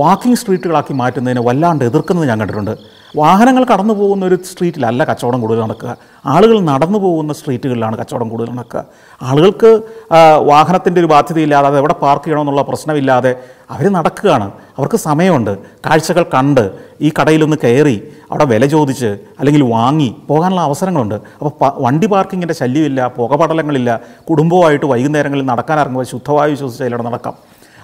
[0.00, 2.74] വാക്കിംഗ് സ്ട്രീറ്റുകളാക്കി മാറ്റുന്നതിനെ വല്ലാണ്ട് എതിർക്കുന്നത് ഞാൻ കണ്ടിട്ടുണ്ട്.
[3.16, 5.96] വാഹനങ്ങൾ കടന്നു പോകുന്ന ഒരു സ്ട്രീറ്റിലല്ല കച്ചവടം കൂടുതൽ നടക്കുക.
[6.26, 8.84] ആളുകൾ നടന്നു പോകുന്ന സ്ട്രീറ്റുകളിലാണ് കച്ചവടം കൂടുതൽ നടക്കുക.
[9.22, 9.82] ആളുകൾക്ക്
[10.50, 13.34] വാഹനത്തിന്റെ ഒരു ബാധ്യതയില്ലാതെ അത് എവിടെ പാർക്ക് ചെയ്യണമെന്നുള്ള പ്രശ്നമില്ലാതെ
[13.70, 14.46] അവർ നടക്കുകയാണ്.
[14.78, 15.58] അവർക്ക് സമയമുണ്ട്.
[15.86, 17.96] കാഴ്ചകൾ കണ്ട് ഈ കടയിലൊന്ന് കയറി
[18.30, 21.14] അവിടെ വില ചോദിച്ച് അല്ലെങ്കിൽ വാങ്ങി പോകാനുള്ള അവസരങ്ങളുണ്ട്.
[21.14, 24.00] അപ്പോൾ വണ്ടി പാർക്കിങ്ങിന്റെ ശല്യമില്ല പുകപടലങ്ങളില്ല
[24.30, 27.34] കുടുംബവുമായിട്ട് വൈകുന്നേരങ്ങളിൽ നടക്കാൻ ഇറങ്ങുമ്പോൾ ശുദ്ധവായു ശ്വസിച്ച് അതിലൂടെ നടക്കാം.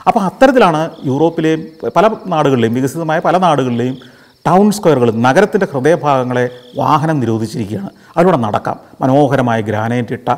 [0.07, 1.63] അപ്പോൾ അത്തരത്തിലാണ് യൂറോപ്പിലെയും
[1.97, 4.16] പല നാടുകളിലെയും വികസിതമായ പല നാടുകളിലെയും
[4.47, 7.91] ടൗൺ സ്ക്വയറുകൾ നഗരത്തിന്റെ ഹൃദയഭാഗങ്ങളെ വാഹനം നിരോധിച്ചിരിക്കുകയാണ്.
[8.17, 8.81] അതിലൂടെ നടക്കാം.
[9.01, 10.35] മനോഹരമായ ഗ്രാനൈറ്റ് ഇട്ട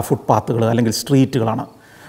[0.00, 1.66] ഫുട്പാത്തുകൾ അല്ലെങ്കിൽ സ്ട്രീറ്റുകളാണ്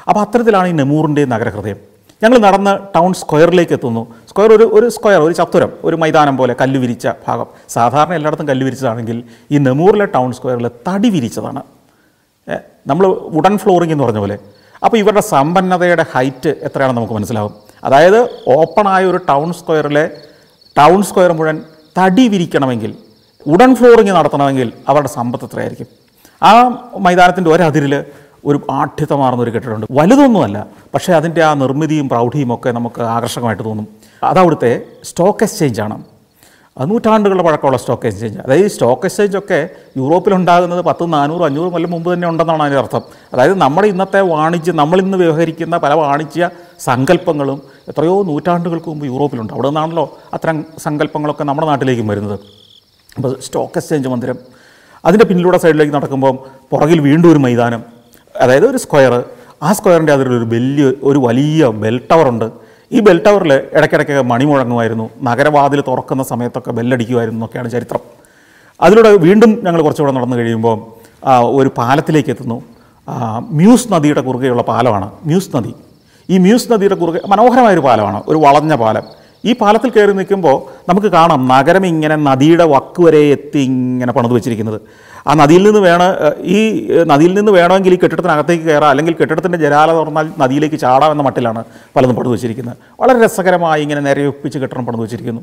[0.10, 1.76] അപ്പോൾ അത്തരത്തിലാണ് ഈ നെമൂറിന്റെ നഗരഹൃദയം.
[2.24, 4.08] ഞങ്ങൾ നടന്ന് ടൗൺ സ്ക്വയറിലേക്ക് എത്തുന്നു.
[4.30, 7.46] സ്ക്വയർ ഒരു ഒരു സ്ക്വയർ ഒരു ചത്തുരം ഒരു മൈതാനം പോലെ കല്ല് വിരിച്ച ഭാഗം.
[7.70, 11.62] സാധാരണ എല്ലായിടത്തും കല്ല് വിരിച്ചതാണെങ്കിൽ ഈ നെമൂറിലെ ടൗൺ സ്ക്വയറിൽ തടി വിരിച്ചതാണ്.
[12.88, 14.38] നമ്മൾ വുഡൻ ഫ്ലോറിംഗ് എന്ന് പറഞ്ഞ പോലെ.
[14.86, 17.54] അപ്പോൾ ഇവരുടെ സമ്പന്നതയുടെ ഹൈറ്റ് എത്രയാണെന്ന് നമുക്ക് മനസ്സിലാവും.
[17.84, 20.10] അതായത് ഓപ്പണായ ഒരു ടൗൺ സ്ക്വയറിലെ
[20.78, 21.62] ടൗൺ സ്ക്വയർ മുഴുവൻ
[21.98, 22.96] തടി വിരിക്കണമെങ്കിൽ
[23.48, 25.88] ഉടൻ ഫ്ലോറിങ് നടത്തണമെങ്കിൽ അവരുടെ സമ്പത്ത് എത്രയായിരിക്കും?
[26.44, 26.54] ആ
[27.00, 28.06] മൈതാനത്തിന്റെ ഒരതിരിൽ
[28.46, 29.88] ഒരു ആഠ്യത്തമാർന്ന ഒരു കെട്ടിടമുണ്ട്.
[29.92, 33.88] വലുതൊന്നുമല്ല പക്ഷേ അതിന്റെ ആ നിർമ്മിതിയും പ്രൗഢിയും ഒക്കെ നമുക്ക് ആകർഷകമായിട്ട് തോന്നും.
[34.24, 36.04] അതവിടുത്തെ സ്റ്റോക്ക് എക്സ്ചേഞ്ച് ആണ്.
[36.78, 38.40] അത് നൂറ്റാണ്ടുകളുടെ പഴക്കമുള്ള സ്റ്റോക്ക് എക്സ്ചേഞ്ച്.
[38.40, 43.02] അതായത് സ്റ്റോക്ക് എക്സ്ചേഞ്ച് ഒക്കെ യൂറോപ്പിലുണ്ടാകുന്നത് പത്ത് നാനൂറ് അഞ്ഞൂറ് കൊല്ലം മുമ്പ് തന്നെ ഉണ്ടെന്നാണ് അതിന്റെ അർത്ഥം.
[43.34, 46.50] അതായത് നമ്മുടെ ഇന്നത്തെ വാണിജ്യം നമ്മളിന്ന് വ്യവഹരിക്കുന്ന പല വാണിജ്യ
[46.88, 47.60] സങ്കല്പങ്ങളും
[47.90, 49.52] എത്രയോ നൂറ്റാണ്ടുകൾക്ക് മുമ്പ് യൂറോപ്പിലുണ്ട്.
[49.56, 52.38] അവിടെ നിന്നാണല്ലോ അത്തരം സങ്കല്പങ്ങളൊക്കെ നമ്മുടെ നാട്ടിലേക്കും വരുന്നത്.
[53.18, 54.38] അപ്പോൾ സ്റ്റോക്ക് എക്സ്ചേഞ്ച് മന്ദിരം
[55.08, 56.36] അതിന്റെ പിന്നിലൂടെ സൈഡിലേക്ക് നടക്കുമ്പം
[56.72, 57.82] പുറകിൽ വീണ്ടും ഒരു മൈതാനം
[58.44, 59.14] അതായത് ഒരു സ്ക്വയർ
[59.68, 62.48] ആ സ്ക്വയറിന്റെ അതിലൊരു വലിയ ഒരു വലിയ ബെൽ ടവറുണ്ട്
[62.96, 65.06] ഈ ബെൽ ടവറിൽ ഇടയ്ക്കിടയ്ക്ക് മണി മുഴങ്ങുമായിരുന്നു.
[65.28, 68.02] നഗരവാതിൽ തുറക്കുന്ന സമയത്തൊക്കെ ബെല്ലടിക്കുമായിരുന്നു എന്നൊക്കെയാണ് ചരിത്രം.
[68.80, 70.78] അതിലൂടെ വീണ്ടും ഞങ്ങൾ കുറച്ചുകൂടെ നടന്നു കഴിയുമ്പോൾ
[71.60, 72.58] ഒരു പാലത്തിലേക്ക് എത്തുന്നു.
[73.60, 75.74] മ്യൂസ് നദിയുടെ കുറുകെയുള്ള പാലമാണ് മ്യൂസ് നദി.
[76.30, 79.04] ഈ മ്യൂസ് നദിയുടെ കുറുകെ മനോഹരമായൊരു പാലമാണ് ഒരു വളഞ്ഞ പാലം.
[79.46, 84.82] ഈ പാലത്തിൽ കയറി നിൽക്കുമ്പോൾ നമുക്ക് കാണാം നഗരം ഇങ്ങനെ നദിയുടെ വക്ക് വരെ എത്തി ഇങ്ങനെ പണിത് വെച്ചിരിക്കുന്നത്.
[85.28, 86.06] ആ നദിയിൽ നിന്ന് വേണം
[86.42, 91.64] ഈ നദിയിൽ നിന്ന് വേണമെങ്കിൽ ഈ കെട്ടിടത്തിനകത്തേക്ക് കയറാം അല്ലെങ്കിൽ കെട്ടിടത്തിന്റെ ജരാല തുറന്നാൽ നദിയിലേക്ക് ചാടാമെന്ന മട്ടിലാണ്
[91.96, 92.78] പലതും പണിത് വെച്ചിരിക്കുന്നത്.
[93.00, 95.42] വളരെ രസകരമായി ഇങ്ങനെ നിരയൊപ്പിച്ച് കെട്ടിടം പണിത് വെച്ചിരിക്കുന്നു.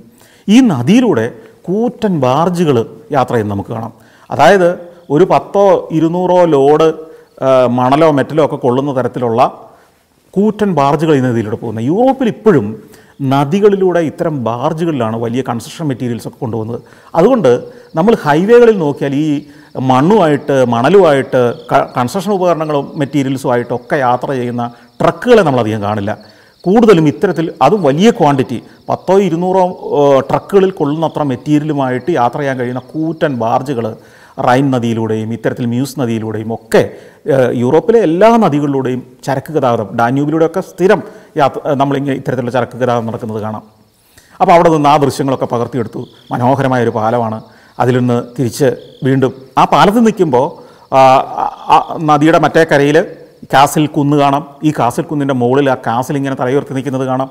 [0.48, 1.32] ഈ നദിയിലൂടെ
[1.62, 3.92] കൂറ്റൻ ബാർജുകൾ യാത്ര ചെയ്യുന്നത് നമുക്ക് കാണാം.
[4.30, 4.78] അതായത്
[5.10, 6.92] ഒരു പത്തോ ഇരുന്നൂറോ ലോഡ്
[7.70, 9.69] മണലോ മെറ്റലോ ഒക്കെ കൊള്ളുന്ന തരത്തിലുള്ള
[10.36, 11.84] കൂറ്റൻ ബാർജുകൾ ഈ നദിയിലൂടെ പോകുന്നത്.
[11.90, 12.66] യൂറോപ്പിൽ ഇപ്പോഴും
[13.32, 16.80] നദികളിലൂടെ ഇത്തരം ബാർജുകളിലാണ് വലിയ കൺസ്ട്രക്ഷൻ മെറ്റീരിയൽസ് ഒക്കെ കൊണ്ടുപോകുന്നത്.
[17.18, 17.50] അതുകൊണ്ട്
[17.96, 19.26] നമ്മൾ ഹൈവേകളിൽ നോക്കിയാൽ ഈ
[19.90, 21.40] മണ്ണുമായിട്ട് മണലുമായിട്ട്
[21.96, 24.64] കൺസ്ട്രക്ഷൻ ഉപകരണങ്ങളും മെറ്റീരിയൽസുമായിട്ട് ഒക്കെ യാത്ര ചെയ്യുന്ന
[25.00, 26.12] ട്രക്കുകളെ നമ്മളധികം കാണില്ല.
[26.66, 28.58] കൂടുതലും ഇത്തരത്തിൽ അതും വലിയ ക്വാണ്ടിറ്റി
[28.88, 29.62] പത്തോ ഇരുന്നൂറോ
[30.30, 33.86] ട്രക്കുകളിൽ കൊള്ളുന്നത്ര മെറ്റീരിയലുമായിട്ട് യാത്ര ചെയ്യാൻ കഴിയുന്ന കൂറ്റൻ ബാർജുകൾ
[34.48, 36.82] റൈൻ നദിയിലൂടെയും ഇത്തരത്തിൽ മ്യൂസ് നദിയിലൂടെയും ഒക്കെ
[37.62, 41.02] യൂറോപ്പിലെ എല്ലാ നദികളിലൂടെയും ചരക്ക് ഗതാഗതം ഡാന്യൂബിലൂടെയൊക്കെ സ്ഥിരം
[41.40, 43.64] യാത്ര നമ്മളിങ്ങനെ ഇത്തരത്തിലുള്ള ചരക്ക് ഗതാഗതം നടക്കുന്നത് കാണാം.
[44.40, 46.02] അപ്പോൾ അവിടെ നിന്ന് ആ ദൃശ്യങ്ങളൊക്കെ പകർത്തിയെടുത്തു.
[46.32, 47.38] മനോഹരമായ ഒരു പാലമാണ്.
[47.82, 48.68] അതിൽ നിന്ന് തിരിച്ച്
[49.04, 50.46] വീണ്ടും ആ പാലത്ത് നിൽക്കുമ്പോൾ
[52.10, 52.96] നദിയുടെ മറ്റേ കരയിൽ
[53.54, 54.44] കാസിൽ കുന്ന് കാണാം.
[54.64, 57.30] ഈ കാസിൽ കുന്നിന്റെ മുകളിൽ ആ കാസിൽ ഇങ്ങനെ തലയുയർത്തി നിൽക്കുന്നത് കാണാം.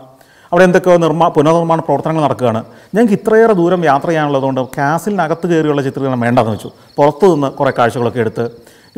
[0.52, 2.62] അവിടെ എന്തൊക്കെയോ നിർമ്മാ പുനർനിർമ്മാണ പ്രവർത്തനങ്ങൾ നടക്കുകയാണ്.
[2.96, 6.70] ഞങ്ങൾക്ക് ഇത്രയേറെ ദൂരം യാത്ര ചെയ്യാനുള്ളതുകൊണ്ട് കാസിലിനകത്ത് കയറിയുള്ള ചിത്രീകരണം വേണ്ടെന്ന് വെച്ചു.
[6.98, 8.46] പുറത്തു നിന്ന് കുറേ കാഴ്ചകളൊക്കെ എടുത്ത്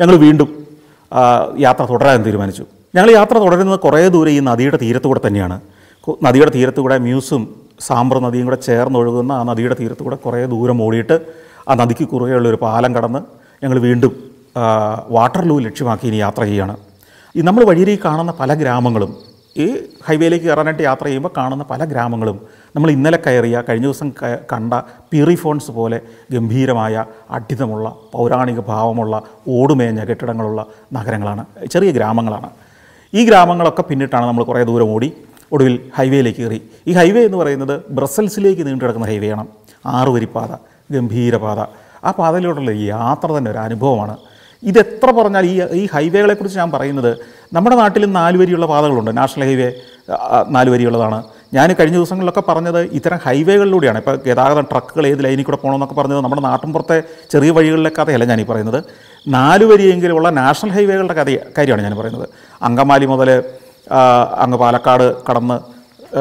[0.00, 0.48] ഞങ്ങൾ വീണ്ടും
[1.66, 2.64] യാത്ര തുടരാൻ തീരുമാനിച്ചു.
[2.96, 5.56] ഞങ്ങൾ യാത്ര തുടരുന്നത് കുറേ ദൂരം ഈ നദിയുടെ തീരത്തുകൂടെ തന്നെയാണ്.
[6.26, 7.42] നദിയുടെ തീരത്തുകൂടെ മ്യൂസും
[7.80, 11.16] സാമ്പ്ര നദിയും കൂടെ ചേർന്നൊഴുകുന്ന ആ നദിയുടെ തീരത്തുകൂടെ കുറേ ദൂരം ഓടിയിട്ട്
[11.68, 13.20] ആ നദിക്ക് കുറുകെയുള്ള ഒരു പാലം കടന്ന്
[13.62, 14.12] ഞങ്ങൾ വീണ്ടും
[15.16, 16.74] വാട്ടർലൂ ലക്ഷ്യമാക്കി ഇനി യാത്ര ചെയ്യുകയാണ്.
[17.36, 19.12] ഈ നമ്മൾ വഴിയിൽ കാണുന്ന പല ഗ്രാമങ്ങളും
[19.56, 22.40] ഈ ഹൈവേയിലേക്ക് കയറാനായിട്ട് യാത്ര ചെയ്യുമ്പോൾ കാണുന്ന പല ഗ്രാമങ്ങളും.
[22.76, 24.12] നമ്മൾ ഇന്നലെ കയറിയ കഴിഞ്ഞ ദിവസം
[24.52, 24.74] കണ്ട
[25.12, 26.00] പീറിഫോൺസ് പോലെ
[26.32, 31.44] ഗംഭീരമായ അഡിതമുള്ള പൗരാണിക ഭാവമുള്ള ഓടുമേഞ്ഞ കെട്ടിടങ്ങളുള്ള നഗരങ്ങളാണ്.
[31.72, 32.50] ചെറിയ ഗ്രാമങ്ങളാണ്.
[33.14, 35.12] ഈ ഗ്രാമങ്ങളൊക്കെ പിന്നിട്ടാണ് നമ്മൾ കുറേ ദൂരം ഓടി
[35.52, 36.62] ഒടുവിൽ ഹൈവേയിലേക്ക് കയറി.
[36.86, 39.46] ഈ ഹൈവേ എന്ന് പറയുന്നത് ബ്രസൽസിലേക്ക് നീണ്ടു കിടക്കുന്ന ഹൈവേയാണ്.
[39.86, 40.48] ആറുവരിപ്പാത
[40.92, 41.66] ഗംഭീരപാത.
[42.04, 44.16] ആ പാതയിലൂടെയുള്ള യാത്ര തന്നെ ഒരു അനുഭവമാണ്.
[44.62, 47.18] ഇതെത്ര പറഞ്ഞാൽ ഈ ഈ ഹൈവേകളെക്കുറിച്ച് ഞാൻ പറയുന്നത്
[47.54, 49.16] നമ്മുടെ നാട്ടിൽ നാല് വരിയുള്ള പാതകളുണ്ട്.
[49.16, 49.72] നാഷണൽ ഹൈവേ
[50.48, 51.24] നാല് വരിയുള്ളതാണ്.
[51.54, 53.98] ഞാൻ കഴിഞ്ഞ ദിവസങ്ങളിലൊക്കെ പറഞ്ഞത് ഇത്തരം ഹൈവേകളിലൂടെയാണ്.
[53.98, 58.84] ഇപ്പോൾ ഗതാഗതം ട്രക്കുകൾ ഏത് ലൈനിൽ കൂടെ പോകണമെന്നൊക്കെ പറഞ്ഞത് നമ്മുടെ നാട്ടിൻപുറത്തെ ചെറിയ വഴികളിലെ കഥയല്ല ഞാൻ പറയുന്നത്.
[59.28, 62.28] നാല് വരിയെങ്കിലുമുള്ള നാഷണൽ ഹൈവേകളുടെ കഥ കാര്യമാണ് ഞാൻ പറയുന്നത്.
[62.62, 63.42] അങ്കമാലി മുതൽ
[64.38, 65.58] അങ്ങ് പാലക്കാട് കടന്ന്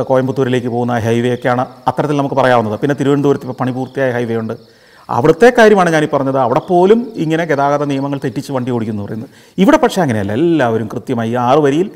[0.04, 2.80] കോയമ്പത്തൂരിലേക്ക് പോകുന്ന ഹൈവേ ഒക്കെയാണ് അത്തരത്തിൽ നമുക്ക് പറയാവുന്നത്.
[2.80, 4.81] പിന്നെ തിരുവനന്തപുരത്ത് ഇപ്പോൾ പണി പൂർത്തിയായ ഹൈവേ ഉണ്ട്
[5.18, 6.38] അവിടുത്തെ കാര്യമാണ് ഞാൻ പറഞ്ഞത്.
[6.46, 9.30] അവിടെ പോലും ഇങ്ങനെ ഗതാഗത നിയമങ്ങൾ തെറ്റിച്ച് വണ്ടി ഓടിക്കുന്നു പറയുന്നത്.
[9.58, 10.34] ഇവിടെ പക്ഷേ അങ്ങനെയല്ല.
[10.34, 11.90] എല്ലാവരും കൃത്യമായി ആറ് വരിയിൽ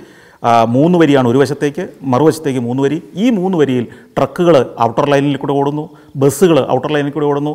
[0.67, 2.97] മൂന്ന് വരിയാണ് ഒരു വശത്തേക്ക് മറുവശത്തേക്ക് മൂന്ന് വരി.
[3.15, 3.85] ഈ മൂന്ന് വരിയിൽ
[4.17, 4.55] ട്രക്കുകൾ
[4.87, 7.53] ഔട്ടർ ലൈനിൽ കൂടെ ഓടുന്നു ബസ്സുകൾ ഔട്ടർ ലൈനിൽ കൂടെ ഓടുന്നു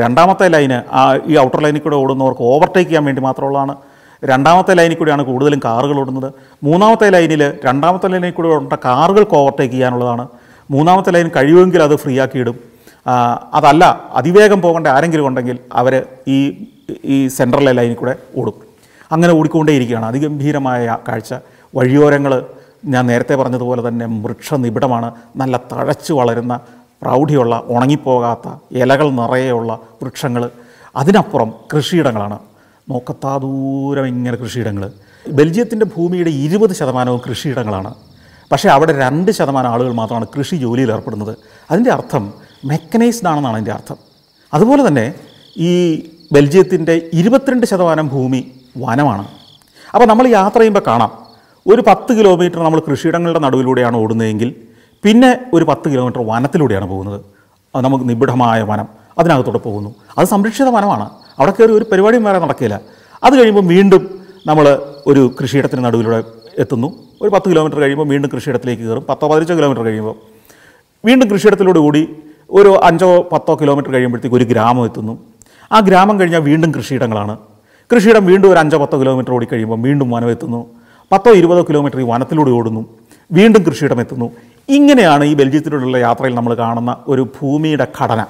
[0.00, 0.78] രണ്ടാമത്തെ ലൈന്
[1.30, 3.74] ഈ ഔട്ടർ ലൈനിൽ കൂടെ ഓടുന്നവർക്ക് ഓവർടേക്ക് ചെയ്യാൻ വേണ്ടി മാത്രമുള്ളതാണ്.
[4.24, 6.28] രണ്ടാമത്തെ ലൈനിൽ കൂടെയാണ് കൂടുതലും കാറുകൾ ഓടുന്നത്.
[6.64, 10.26] മൂന്നാമത്തെ ലൈനിൽ രണ്ടാമത്തെ ലൈനിൽ കൂടെ ഓടേണ്ട കാറുകൾക്ക് ഓവർടേക്ക് ചെയ്യാനുള്ളതാണ്.
[10.70, 12.69] മൂന്നാമത്തെ ലൈൻ കഴിയുമെങ്കിൽ അത് ഫ്രീ ആക്കിയിടും
[13.54, 16.66] അതല്ല അതിവേഗം പോകേണ്ട ആരെങ്കിലും ഉണ്ടെങ്കിൽ അവർ ഈ
[17.04, 18.54] ഈ സെൻട്രലെ ലൈനിൽ കൂടെ ഓടും.
[19.12, 20.06] അങ്ങനെ ഓടിക്കൊണ്ടേയിരിക്കുകയാണ്.
[20.06, 21.34] അതിഗംഭീരമായ കാഴ്ച.
[21.74, 22.46] വഴിയോരങ്ങൾ
[22.84, 25.14] ഞാൻ നേരത്തെ പറഞ്ഞതുപോലെ തന്നെ വൃക്ഷനിബിഡമാണ്.
[25.36, 26.60] നല്ല തഴച്ചു വളരുന്ന
[27.02, 30.50] പ്രൗഢിയുള്ള ഉണങ്ങിപ്പോകാത്ത ഇലകൾ നിറയെയുള്ള വൃക്ഷങ്ങൾ
[30.96, 32.38] അതിനപ്പുറം കൃഷിയിടങ്ങളാണ്.
[32.90, 34.92] നോക്കത്താ ദൂരം ഇങ്ങനെ കൃഷിയിടങ്ങൾ
[35.32, 37.94] ബെൽജിയത്തിന്റെ ഭൂമിയുടെ ഇരുപത് ശതമാനവും കൃഷിയിടങ്ങളാണ്.
[38.52, 41.36] പക്ഷേ അവിടെ രണ്ട് ശതമാനം ആളുകൾ മാത്രമാണ് കൃഷി ജോലിയിൽ ഏർപ്പെടുന്നത്.
[41.70, 43.96] അതിന്റെ അർത്ഥം മെക്കനൈസ്ഡ് ആണെന്നാണ് അതിന്റെ അർത്ഥം.
[44.54, 45.14] അതുപോലെ തന്നെ
[45.56, 45.70] ഈ
[46.32, 49.28] ബെൽജിയത്തിന്റെ ഇരുപത്തിരണ്ട് ശതമാനം ഭൂമി വനമാണ്.
[49.94, 51.12] അപ്പോൾ നമ്മൾ യാത്ര ചെയ്യുമ്പോൾ കാണാം
[51.66, 54.54] ഒരു പത്ത് കിലോമീറ്റർ നമ്മൾ കൃഷിയിടങ്ങളുടെ നടുവിലൂടെയാണ് ഓടുന്നതെങ്കിൽ
[55.04, 57.20] പിന്നെ ഒരു പത്ത് കിലോമീറ്റർ വനത്തിലൂടെയാണ് പോകുന്നത്.
[57.76, 59.94] നമുക്ക് നിബിഡമായ വനം അതിനകത്തൂടെ പോകുന്നു.
[60.18, 61.10] അത് സംരക്ഷിത വനമാണ്.
[61.38, 62.80] അവിടെ കയറി ഒരു പരിപാടിയും വേറെ നടക്കില്ല.
[63.22, 66.24] അത് കഴിയുമ്പോൾ വീണ്ടും നമ്മൾ ഒരു കൃഷിയിടത്തിന് നടുവിലൂടെ
[66.58, 67.04] എത്തുന്നു.
[67.22, 69.04] ഒരു പത്ത് കിലോമീറ്റർ കഴിയുമ്പോൾ വീണ്ടും കൃഷിയിടത്തിലേക്ക് കയറും.
[69.08, 70.14] പത്തോ പതിനഞ്ചോ കിലോമീറ്റർ കഴിയുമ്പോൾ
[71.04, 72.16] വീണ്ടും കൃഷിയിടത്തിലൂടെ കൂടി
[72.50, 75.18] ഒരു അഞ്ചോ പത്തോ കിലോമീറ്റർ കഴിയുമ്പോഴത്തേക്ക് ഒരു ഗ്രാമം എത്തുന്നു.
[75.72, 77.38] ആ ഗ്രാമം കഴിഞ്ഞാൽ വീണ്ടും കൃഷിയിടങ്ങളാണ്.
[77.94, 80.66] കൃഷിയിടം വീണ്ടും ഒരു അഞ്ചോ പത്തോ കിലോമീറ്റർ ഓടി കഴിയുമ്പോൾ വീണ്ടും വനം എത്തുന്നു.
[81.12, 82.84] പത്തോ ഇരുപതോ കിലോമീറ്റർ ഈ വനത്തിലൂടെ ഓടുന്നു.
[83.32, 84.30] വീണ്ടും കൃഷിയിടം എത്തുന്നു.
[84.68, 88.26] ഇങ്ങനെയാണ് ഈ ബെൽജിയത്തിലൂടെയുള്ള യാത്രയിൽ നമ്മൾ കാണുന്ന ഒരു ഭൂമിയുടെ ഘടന.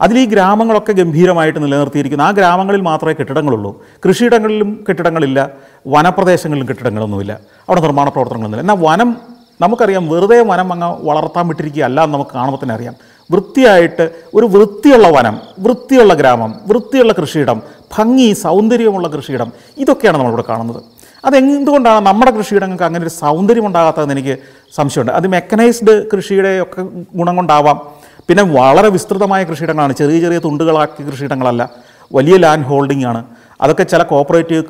[0.00, 2.24] അതിൽ ഈ ഗ്രാമങ്ങളൊക്കെ ഗംഭീരമായിട്ട് നിലനിർത്തിയിരിക്കുന്നു.
[2.24, 3.82] ആ ഗ്രാമങ്ങളിൽ മാത്രമേ കെട്ടിടങ്ങളുള്ളൂ.
[4.08, 5.50] കൃഷിയിടങ്ങളിലും കെട്ടിടങ്ങളില്ല.
[5.86, 7.32] വനപ്രദേശങ്ങളിലും കെട്ടിടങ്ങളൊന്നുമില്ല.
[7.68, 8.72] അവിടെ നിർമ്മാണ പ്രവർത്തനങ്ങളൊന്നുമില്ല.
[8.72, 9.16] എന്നാൽ വനം
[9.60, 12.94] നമുക്കറിയാം വെറുതെ വനം അങ്ങ് വളർത്താൻ വിട്ടിരിക്കുകയല്ല എന്ന് നമുക്ക് കാണുമ്പോൾ തന്നെ അറിയാം.
[13.30, 17.62] വൃത്തിയായിട്ട് ഒരു വൃത്തിയുള്ള വനം വൃത്തിയുള്ള ഗ്രാമം വൃത്തിയുള്ള കൃഷിയിടം
[17.98, 20.82] ഭംഗി സൗന്ദര്യമുള്ള കൃഷിയിടം ഇതൊക്കെയാണ് നമ്മളിവിടെ കാണുന്നത്.
[21.24, 24.38] അതെന്തുകൊണ്ടാണ് നമ്മുടെ കൃഷിയിടങ്ങൾക്ക് അങ്ങനെ ഒരു സൗന്ദര്യം ഉണ്ടാകാത്തതെന്ന് എനിക്ക്
[24.76, 25.12] സംശയമുണ്ട്.
[25.12, 26.82] അത് മെക്കനൈസ്ഡ് കൃഷിയുടെ ഒക്കെ
[27.14, 27.80] ഗുണം കൊണ്ടാവാം.
[28.28, 29.92] പിന്നെ വളരെ വിസ്തൃതമായ കൃഷിയിടങ്ങളാണ്.
[29.92, 31.70] ചെറിയ ചെറിയ തുണ്ടുകളാക്കിയ കൃഷിയിടങ്ങളല്ല.
[32.12, 33.24] വലിയ ലാൻഡ് ഹോൾഡിംഗ് ആണ്.
[33.60, 34.64] അതൊക്കെ ചില കോപ്പറേറ്റീവ്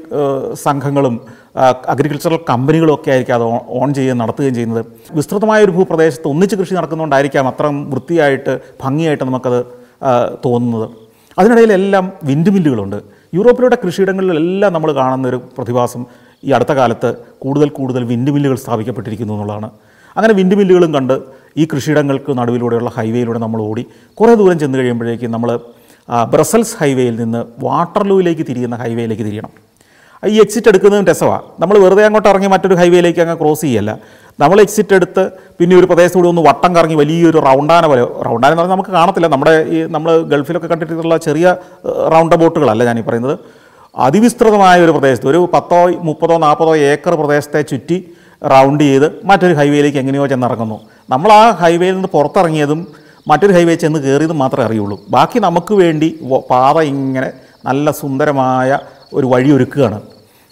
[0.54, 1.26] സംഘങ്ങളും
[1.92, 4.86] അഗ്രികൾച്ചറൽ കമ്പനികളൊക്കെ ആയിരിക്കും അത് ഓൺ ചെയ്യുകയും നടത്തുകയും ചെയ്യുന്നത്.
[5.12, 9.64] വിസ്തൃതമായ ഒരു ഭൂപ്രദേശത്ത് ഒന്നിച്ച് കൃഷി നടക്കുന്നതുകൊണ്ടായിരിക്കാം അത്രയും വൃത്തിയായിട്ട് ഭംഗിയായിട്ട് നമുക്കത്
[10.44, 10.90] തോന്നുന്നത്.
[11.38, 13.02] അതിനിടയിലെല്ലാം വിൻഡ് മില്ലുകളുണ്ട്.
[13.34, 16.06] യൂറോപ്പിലൂടെ കൃഷിയിടങ്ങളിലെല്ലാം നമ്മൾ കാണുന്ന ഒരു പ്രതിഭാസം
[16.44, 19.70] ഈ അടുത്ത കാലത്ത് കൂടുതൽ കൂടുതൽ വിൻഡ് മില്ലുകൾ സ്ഥാപിക്കപ്പെട്ടിരിക്കുന്നു എന്നുള്ളതാണ്.
[20.16, 21.20] അങ്ങനെ വിൻഡ് മില്ലുകളും കണ്ട്
[21.56, 25.60] ഈ കൃഷിയിടങ്ങൾക്ക് നടുവിലൂടെയുള്ള ഹൈവേയിലൂടെ നമ്മൾ ഓടി കുറേ ദൂരം ചെന്ന് കഴിയുമ്പോഴേക്കും നമ്മൾ
[26.32, 29.61] ബ്രസൽസ് ഹൈവേയിൽ നിന്ന് വാട്ടർലൂയിലേക്ക് തിരിയുന്ന ഹൈവേയിലേക്ക് തിരിയണം.
[30.30, 33.98] ഈ എക്സിറ്റ് എടുക്കുന്നതും രസമാണ് നമ്മൾ വെറുതെ അങ്ങോട്ട് ഇറങ്ങി മറ്റൊരു ഹൈവേയിലേക്ക് അങ്ങ് ക്രോസ് ചെയ്യല്ല.
[34.40, 35.30] നമ്മൾ എക്സിറ്റ് എടുത്ത്
[35.60, 38.02] പിന്നെ ഒരു പ്രദേശത്തൂടെ ഒന്ന് വട്ടം കറങ്ങി വലിയൊരു റൗണ്ടാന പോലെ.
[38.02, 39.26] റൗണ്ടാന എന്ന് പറഞ്ഞാൽ നമുക്ക് കാണത്തില്ല.
[39.26, 41.56] നമ്മുടെ ഈ നമ്മൾ ഗൾഫിലൊക്കെ കണ്ടിട്ടുള്ള ചെറിയ
[42.12, 43.38] റൗണ്ട് ബോട്ടുകളല്ല ഞാനീ പറയുന്നത്.
[43.96, 47.98] അതിവിസ്തൃതമായ ഒരു പ്രദേശത്ത് ഒരു പത്തോ മുപ്പതോ നാൽപ്പതോ ഏക്കർ പ്രദേശത്തെ ചുറ്റി
[48.52, 50.80] റൗണ്ട് ചെയ്ത് മറ്റൊരു ഹൈവേയിലേക്ക് എങ്ങനെയോ ചെന്നിറങ്ങുന്നു.
[51.10, 52.86] നമ്മൾ ആ ഹൈവേയിൽ നിന്ന് പുറത്തിറങ്ങിയതും
[53.28, 55.00] മറ്റൊരു ഹൈവേ ചെന്ന് കയറിയതും മാത്രമേ അറിയുള്ളൂ.
[55.10, 56.08] ബാക്കി നമുക്ക് വേണ്ടി
[56.50, 57.30] പാത ഇങ്ങനെ
[57.64, 58.78] നല്ല സുന്ദരമായ
[59.12, 60.00] ഒരു വഴി ഒരുക്കുകയാണ്.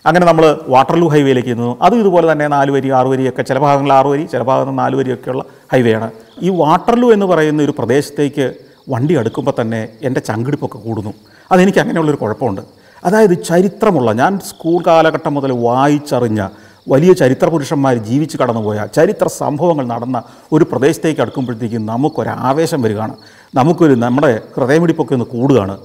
[0.07, 1.79] അങ്ങനെ നമ്മൾ വാട്ടർലൂ ഹൈവേയിലേക്ക് ചെന്നു.
[1.83, 5.44] അതും ഇതുപോലെ തന്നെ നാല് വരി ആറ് വരിയൊക്കെ ചില ഭാഗങ്ങൾ ആറ് വരി ചില ഭാഗങ്ങൾ നാല് വരിയൊക്കെയുള്ള
[5.73, 6.11] ഹൈവേയാണ്
[6.42, 8.55] ഈ വാട്ടർലൂ എന്ന് പറയുന്ന ഒരു പ്രദേശത്തേക്ക്
[8.88, 11.14] വണ്ടി അടുക്കുമ്പോൾ തന്നെ എന്റെ ചങ്കിടിപ്പൊക്കെ കൂടുന്നു.
[11.53, 12.61] അതെനിക്ക് അങ്ങനെയുള്ളൊരു കുഴപ്പമുണ്ട്.
[13.05, 16.49] അതായത് ചരിത്രമുള്ള ഞാൻ സ്കൂൾ കാലഘട്ടം മുതൽ വായിച്ചറിഞ്ഞ
[16.88, 23.14] വലിയ ചരിത്ര പുരുഷന്മാർ ജീവിച്ച് കടന്നുപോയ ചരിത്ര സംഭവങ്ങൾ നടന്ന ഒരു പ്രദേശത്തേക്ക് അടുക്കുമ്പോഴത്തേക്കും നമുക്കൊരു ആവേശം വരികയാണ്.
[23.55, 25.79] നമുക്കൊരു നമ്മുടെ ഹൃദയമിടിപ്പൊക്കെ ഒന്ന് കൂടുകയാണ്.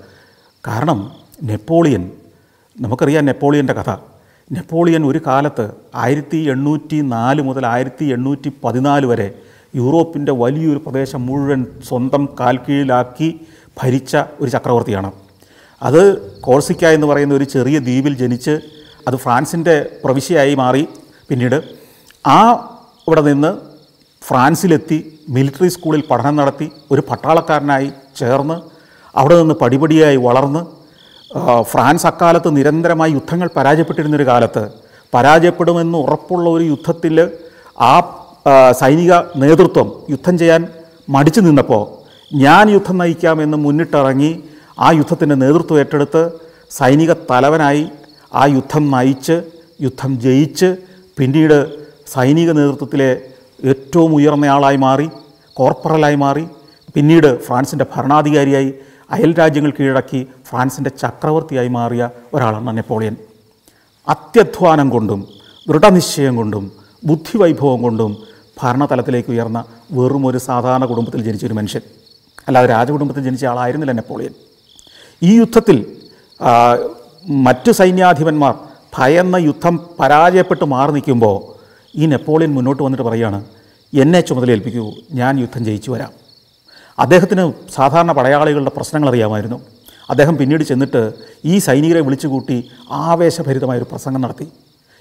[0.67, 1.11] കാരണം
[1.43, 2.11] നെപ്പോളിയൻ
[2.81, 3.89] നമുക്കറിയാം നെപ്പോളിയന്റെ കഥ.
[4.51, 9.33] നെപ്പോളിയൻ ഒരു കാലത്ത് ആയിരത്തി എണ്ണൂറ്റി നാല് മുതൽ ആയിരത്തി എണ്ണൂറ്റി പതിനാല് വരെ
[9.75, 13.47] യൂറോപ്പിന്റെ വലിയൊരു പ്രദേശം മുഴുവൻ സ്വന്തം കാൽക്കീഴിലാക്കി
[13.83, 15.11] ഭരിച്ച ഒരു ചക്രവർത്തിയാണ്.
[15.83, 18.59] അത് കോഴ്സിക്ക എന്ന് പറയുന്ന ഒരു ചെറിയ ദ്വീപിൽ ജനിച്ച്
[19.07, 20.87] അത് ഫ്രാൻസിന്റെ പ്രവിശ്യയായി മാറി
[21.29, 21.63] പിന്നീട്.
[22.27, 22.39] ആ
[23.07, 23.57] ഇവിടെ നിന്ന്
[24.23, 28.61] ഫ്രാൻസിലെത്തി മിലിറ്ററി സ്കൂളിൽ പഠനം നടത്തി ഒരു പട്ടാളക്കാരനായി ചേർന്ന്
[29.17, 30.74] അവിടെ നിന്ന് പടിപടിയായി വളർന്ന്
[31.63, 34.63] ഫ്രാൻസ് അക്കാലത്ത് നിരന്തരമായി യുദ്ധങ്ങൾ പരാജയപ്പെട്ടിരുന്നൊരു കാലത്ത്
[35.13, 37.19] പരാജയപ്പെടുമെന്ന് ഉറപ്പുള്ള ഒരു യുദ്ധത്തിൽ
[37.81, 37.93] ആ
[38.71, 40.67] സൈനിക നേതൃത്വം യുദ്ധം ചെയ്യാൻ
[41.09, 41.83] മടിച്ചു നിന്നപ്പോൾ
[42.37, 44.31] ഞാൻ യുദ്ധം നയിക്കാമെന്ന് മുന്നിട്ടിറങ്ങി
[44.79, 46.21] ആ യുദ്ധത്തിന്റെ നേതൃത്വം ഏറ്റെടുത്ത്
[46.71, 47.85] സൈനിക തലവനായി
[48.33, 49.35] ആ യുദ്ധം നയിച്ച്
[49.81, 50.69] യുദ്ധം ജയിച്ച്
[51.17, 51.57] പിന്നീട്
[52.07, 53.11] സൈനിക നേതൃത്വത്തിലെ
[53.63, 55.07] ഏറ്റവും ഉയർന്നയാളായി മാറി
[55.57, 56.45] കോർപ്പറലായി മാറി
[56.95, 58.73] പിന്നീട് ഫ്രാൻസിന്റെ ഭരണാധികാരിയായി
[59.11, 63.15] അയൽ രാജ്യങ്ങൾ കീഴടക്കി ഫ്രാൻസിന്റെ ചക്രവർത്തിയായി മാറിയ ഒരാളാണ് നെപ്പോളിയൻ.
[64.07, 65.27] അത്യധ്വാനം കൊണ്ടും
[65.69, 66.71] ദൃഢനിശ്ചയം കൊണ്ടും
[67.05, 68.11] ബുദ്ധിവൈഭവം കൊണ്ടും
[68.63, 71.81] ഭരണതലത്തിലേക്ക് ഉയർന്ന വെറും ഒരു സാധാരണ കുടുംബത്തിൽ ജനിച്ചൊരു മനുഷ്യൻ.
[72.47, 74.33] അല്ലാതെ രാജകുടുംബത്തിൽ ജനിച്ച ആളായിരുന്നില്ല നെപ്പോളിയൻ.
[75.23, 75.77] ഈ യുദ്ധത്തിൽ
[77.29, 78.53] മറ്റു സൈന്യാധിപന്മാർ
[78.97, 81.37] ഭയന്ന യുദ്ധം പരാജയപ്പെട്ട് മാറി നിൽക്കുമ്പോൾ
[81.95, 83.45] ഈ നെപ്പോളിയൻ മുന്നോട്ട് വന്നിട്ട് പറയുകയാണ്
[83.93, 86.11] എന്നെ ചുമതലയേൽപ്പിക്കൂ ഞാൻ യുദ്ധം ജയിച്ചു വരാം.
[86.99, 89.61] അദ്ദേഹത്തിന് സാധാരണ പടയാളികളുടെ പ്രശ്നങ്ങൾ അറിയാമായിരുന്നു.
[90.09, 91.13] അദ്ദേഹം പിന്നീട് ചെന്നിട്ട്
[91.45, 94.47] ഈ സൈനികരെ വിളിച്ചുകൂട്ടി ആവേശഭരിതമായൊരു പ്രസംഗം നടത്തി.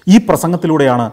[0.07, 1.11] ഈ പ്രസംഗത്തിലൂടെയാണ്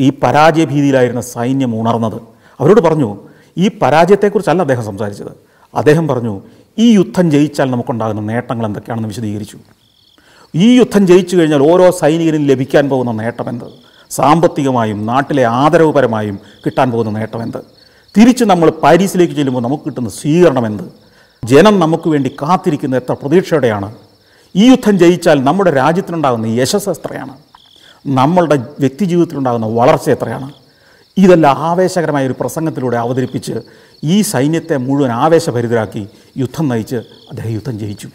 [0.00, 2.20] ഈ പരാജയഭീതിയിലായിരുന്ന സൈന്യം ഉണർന്നത്.
[2.60, 3.18] അവരോട് പറഞ്ഞു
[3.58, 5.32] ഈ പരാജയത്തെക്കുറിച്ചല്ല അദ്ദേഹം സംസാരിച്ചത്.
[5.74, 6.42] അദ്ദേഹം പറഞ്ഞു
[6.78, 9.58] ഈ യുദ്ധം ജയിച്ചാൽ നമുക്കുണ്ടാകുന്ന നേട്ടങ്ങൾ എന്തൊക്കെയാണെന്ന് വിശദീകരിച്ചു.
[10.54, 13.64] ഈ യുദ്ധം ജയിച്ചു കഴിഞ്ഞാൽ ഓരോ സൈനികനും ലഭിക്കാൻ പോകുന്ന നേട്ടം എന്ത്?
[14.10, 17.58] സാമ്പത്തികമായും നാട്ടിലെ ആദരവുപരമായും കിട്ടാൻ പോകുന്ന നേട്ടം എന്ത്?
[18.18, 21.03] തിരിച്ച് നമ്മൾ പാരീസിലേക്ക് ചെല്ലുമ്പോൾ നമുക്ക് കിട്ടുന്ന സ്വീകരണമെന്ത്
[21.44, 23.94] ജനം നമുക്ക് വേണ്ടി കാത്തിരിക്കുന്ന എത്ര പ്രതീക്ഷയോടെയാണ്.
[24.56, 27.36] ഈ യുദ്ധം ജയിച്ചാൽ നമ്മുടെ രാജ്യത്തിനുണ്ടാകുന്ന യശസ് എത്രയാണ്.
[28.06, 30.52] നമ്മളുടെ വ്യക്തിജീവിതത്തിലുണ്ടാകുന്ന വളർച്ച എത്രയാണ്.
[31.18, 33.52] ഇതെല്ലാം ആവേശകരമായ ഒരു പ്രസംഗത്തിലൂടെ അവതരിപ്പിച്ച്
[34.04, 38.08] ഈ സൈന്യത്തെ മുഴുവൻ ആവേശഭരിതരാക്കി യുദ്ധം നയിച്ച് അദ്ദേഹം യുദ്ധം ജയിച്ചു.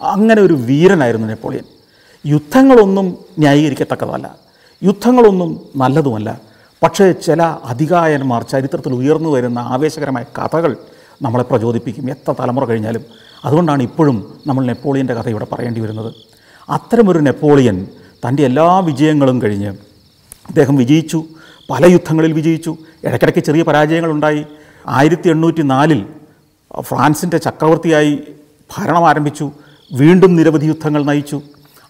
[0.00, 1.64] അങ്ങനെ ഒരു വീരനായിരുന്നു നെപ്പോളിയൻ.
[2.26, 4.36] യുദ്ധങ്ങളൊന്നും ന്യായീകരിക്കത്തക്കതല്ല.
[4.82, 6.40] യുദ്ധങ്ങളൊന്നും നല്ലതുമല്ല.
[6.82, 10.76] പക്ഷേ ചില അധികായന്മാർ ചരിത്രത്തിൽ ഉയർന്നു വരുന്ന ആവേശകരമായ കഥകൾ
[11.22, 12.10] നമ്മളെ പ്രചോദിപ്പിക്കും.
[12.10, 13.04] എത്ര തലമുറ കഴിഞ്ഞാലും.
[13.44, 16.14] അതുകൊണ്ടാണ് ഇപ്പോഴും നമ്മൾ നെപ്പോളിയന്റെ കഥ ഇവിടെ പറയേണ്ടി വരുന്നത്.
[16.68, 17.86] അത്തരമൊരു നെപ്പോളിയൻ
[18.28, 19.68] തന്റെ എല്ലാ വിജയങ്ങളും കഴിഞ്ഞ്
[20.48, 21.24] അദ്ദേഹം വിജയിച്ചു.
[21.70, 22.76] പല യുദ്ധങ്ങളിൽ വിജയിച്ചു.
[23.04, 24.44] ഇടയ്ക്കിടയ്ക്ക് ചെറിയ പരാജയങ്ങളുണ്ടായി.
[24.86, 26.06] ആയിരത്തി എണ്ണൂറ്റി നാലിൽ
[26.80, 28.18] ഫ്രാൻസിന്റെ ചക്രവർത്തിയായി
[28.76, 29.52] ഭരണം ആരംഭിച്ചു.
[29.92, 31.42] വീണ്ടും നിരവധി യുദ്ധങ്ങൾ നയിച്ചു.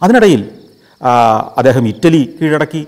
[0.02, 0.50] അതിനിടയിൽ
[1.56, 2.86] അദ്ദേഹം ഇറ്റലി കീഴടക്കി.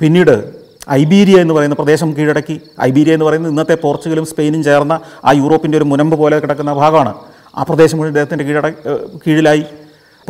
[0.00, 2.60] പിന്നീട് ഐബീരിയ എന്ന് പറയുന്ന പ്രദേശം കീഴടക്കി.
[2.82, 7.14] ഐബീരിയ എന്ന് പറയുന്നത് ഇന്നത്തെ പോർച്ചുഗലും സ്പെയിനും ചേർന്ന ആ യൂറോപ്പിന്റെ ഒരു മുനമ്പ് പോലെ കിടക്കുന്ന ഭാഗമാണ്.
[7.56, 8.68] ആ പ്രദേശം മുഴുവൻ അദ്ദേഹത്തിന്റെ കീഴട
[9.26, 9.64] കീഴിലായി.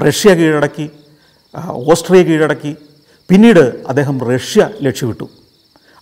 [0.07, 0.91] റഷ്യ കീഴടക്കി
[1.67, 2.77] ഓസ്ട്രിയ കീഴടക്കി.
[3.29, 5.29] പിന്നീട് അദ്ദേഹം റഷ്യ ലക്ഷ്യമിട്ടു.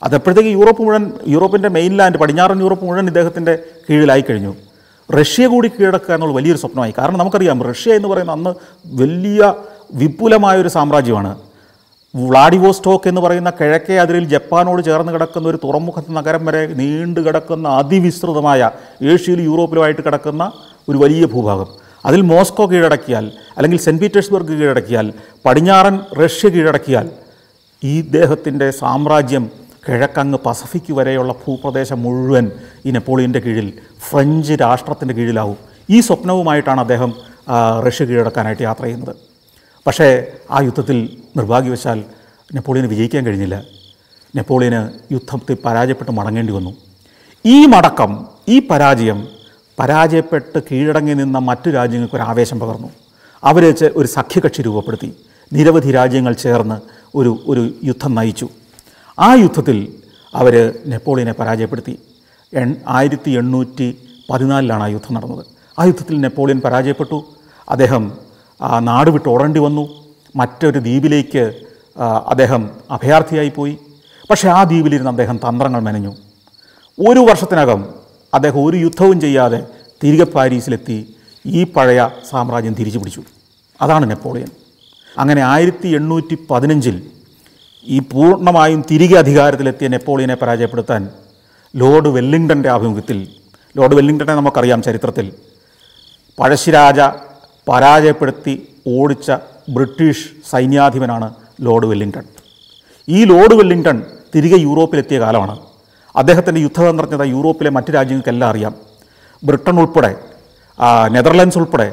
[0.02, 3.58] അതെപ്പോഴത്തേക്ക് യൂറോപ്പ് മുഴുവൻ യൂറോപ്പിന്റെ മെയിൻലാൻഡ് പടിഞ്ഞാറൻ യൂറോപ്പ് മുഴുവൻ ഇദ്ദേഹത്തിന്റെ
[3.90, 4.54] കീഴിലായി കഴിഞ്ഞു.
[5.12, 6.94] റഷ്യ കൂടി കീഴടക്കുക എന്നുള്ള വലിയൊരു സ്വപ്നമായി.
[6.98, 8.50] കാരണം നമുക്കറിയാം റഷ്യ എന്ന് പറയുന്ന അന്ന്
[8.86, 9.54] വലിയ
[9.94, 11.38] വിപുലമായൊരു സാമ്രാജ്യമാണ്.
[12.14, 18.70] വ്ളാഡിവോസ്റ്റോക്ക് എന്ന് പറയുന്ന കിഴക്കേ അതിരിൽ ജപ്പാനോട് ചേർന്ന് കിടക്കുന്ന ഒരു തുറമുഖ നഗരം വരെ നീണ്ടു കിടക്കുന്ന അതിവിസ്തൃതമായ
[19.02, 20.52] ഏഷ്യയിലും യൂറോപ്പിലുമായിട്ട് കിടക്കുന്ന
[20.88, 21.68] ഒരു വലിയ ഭൂഭാഗം.
[22.06, 25.12] അതിൽ മോസ്കോ കീഴടക്കിയാൽ അല്ലെങ്കിൽ സെന്റ് പീറ്റേഴ്സ്ബർഗ് കീഴടക്കിയാൽ
[25.46, 27.10] പടിഞ്ഞാറൻ റഷ്യ കീഴടക്കിയാൽ
[27.84, 29.50] ഈ ഇദ്ദേഹത്തിന്റെ സാമ്രാജ്യം
[29.88, 32.50] കിഴക്കങ്ങ് പസഫിക് വരെയുള്ള ഭൂപ്രദേശം മുഴുവൻ
[32.86, 33.72] ഈ നെപ്പോളിയന്റെ കീഴിൽ
[34.10, 35.56] ഫ്രഞ്ച് രാഷ്ട്രത്തിന്റെ കീഴിലാവും.
[35.90, 37.12] ഈ സ്വപ്നവുമായിട്ടാണ് അദ്ദേഹം
[37.86, 39.29] റഷ്യ കീഴടക്കാനായിട്ട് യാത്ര ചെയ്യുന്നത്.
[39.86, 42.04] പക്ഷേ ആ യുദ്ധത്തിൽ നിർഭാഗ്യവശാൽ
[42.54, 43.64] നെപ്പോളിയന് വിജയിക്കാൻ കഴിഞ്ഞില്ല.
[44.36, 46.76] നെപ്പോളിയന് യുദ്ധത്തിൽ പരാജയപ്പെട്ട് മടങ്ങേണ്ടി വന്നു.
[47.46, 49.28] ഈ മടക്കം ഈ പരാജയം
[49.78, 52.88] പരാജയപ്പെട്ട് കീഴടങ്ങി നിന്ന മറ്റു രാജ്യങ്ങൾക്ക് ഒരു ആവേശം പകർന്നു.
[53.44, 55.16] അവർ ഒരു സഖ്യകക്ഷി രൂപപ്പെടുത്തി.
[55.52, 56.80] നിരവധി രാജ്യങ്ങൾ ചേർന്ന്
[57.14, 58.48] ഒരു ഒരു യുദ്ധം നയിച്ചു.
[59.18, 59.94] ആ യുദ്ധത്തിൽ
[60.34, 61.98] അവർ നെപ്പോളിയനെ പരാജയപ്പെടുത്തി.
[62.54, 63.98] എൺ ആയിരത്തി എണ്ണൂറ്റി
[64.30, 65.46] പതിനാലിലാണ് ആ യുദ്ധം നടന്നത്.
[65.78, 67.24] ആ യുദ്ധത്തിൽ നെപ്പോളിയൻ പരാജയപ്പെട്ടു.
[67.68, 68.29] അദ്ദേഹം
[68.78, 69.84] നാട് വിട്ട് ഓടേണ്ടി വന്നു.
[70.36, 71.62] മറ്റൊരു ദ്വീപിലേക്ക്
[72.26, 73.78] അദ്ദേഹം അഭയാർത്ഥിയായി പോയി.
[74.30, 76.12] പക്ഷേ ആ ദ്വീപിലിരുന്ന് അദ്ദേഹം തന്ത്രങ്ങൾ മെനഞ്ഞു.
[77.08, 77.80] ഒരു വർഷത്തിനകം
[78.34, 79.66] അദ്ദേഹം ഒരു യുദ്ധവും ചെയ്യാതെ
[80.02, 81.14] തിരികെ പാരീസിലെത്തി
[81.46, 83.22] ഈ പഴയ സാമ്രാജ്യം തിരിച്ചു പിടിച്ചു
[83.82, 84.50] അതാണ് നെപ്പോളിയൻ.
[85.18, 87.02] അങ്ങനെ ആയിരത്തി എണ്ണൂറ്റി പതിനഞ്ചിൽ
[87.84, 91.08] ഈ പൂർണമായും തിരികെ അധികാരത്തിലെത്തിയ നെപ്പോളിയനെ പരാജയപ്പെടുത്താൻ
[91.76, 93.28] ലോർഡ് വെല്ലിംഗ്ടന്റെ ആഭിമുഖ്യത്തിൽ
[93.76, 95.32] ലോർഡ് വെല്ലിംഗ്ടനെ നമുക്കറിയാം ചരിത്രത്തിൽ
[96.38, 97.00] പഴശ്ശിരാജ
[97.68, 98.54] പരാജയപ്പെടുത്തി
[98.96, 99.30] ഓടിച്ച
[99.74, 101.28] ബ്രിട്ടീഷ് സൈന്യാധിപനാണ്
[101.60, 102.24] ലോർഡ് വെല്ലിംഗ്ടൺ.
[103.08, 104.02] ഈ ലോർഡ് വെല്ലിംഗ്ടൺ
[104.34, 105.58] തിരികെ യൂറോപ്പിലെത്തിയ കാലമാണ്.
[106.16, 108.74] അദ്ദേഹത്തിന്റെ യുദ്ധതന്ത്രജ്ഞത യൂറോപ്പിലെ മറ്റ് രാജ്യങ്ങൾക്കെല്ലാം അറിയാം.
[109.44, 110.12] ബ്രിട്ടൻ ഉൾപ്പെടെ
[111.14, 111.88] നെതർലാൻഡ്സ് ഉൾപ്പെടെ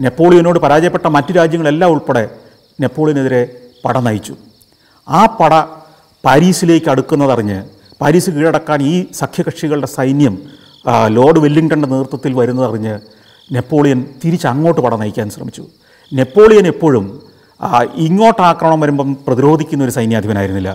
[0.00, 2.24] നെപ്പോളിയനോട് പരാജയപ്പെട്ട മറ്റ് രാജ്യങ്ങളെല്ലാം ഉൾപ്പെടെ
[2.80, 3.42] നെപ്പോളിയനെതിരെ
[3.84, 4.34] പട നയിച്ചു.
[5.08, 5.54] ആ പട
[6.24, 7.58] പാരീസിലേക്ക് അടുക്കുന്നതറിഞ്ഞ്
[8.00, 10.34] പാരീസ് കീഴടക്കാൻ ഈ സഖ്യകക്ഷികളുടെ സൈന്യം
[11.08, 12.94] ലോർഡ് വെല്ലിംഗ്ടന്റെ നേതൃത്വത്തിൽ വരുന്നതറിഞ്ഞ്
[13.50, 15.64] നെപ്പോളിയൻ തിരിച്ചങ്ങോട്ട് പട നയിക്കാൻ ശ്രമിച്ചു.
[16.12, 17.06] നെപ്പോളിയൻ എപ്പോഴും
[18.06, 20.70] ഇങ്ങോട്ട് ആക്രമണം വരുമ്പം പ്രതിരോധിക്കുന്ന ഒരു സൈന്യാധിപനായിരുന്നില്ല.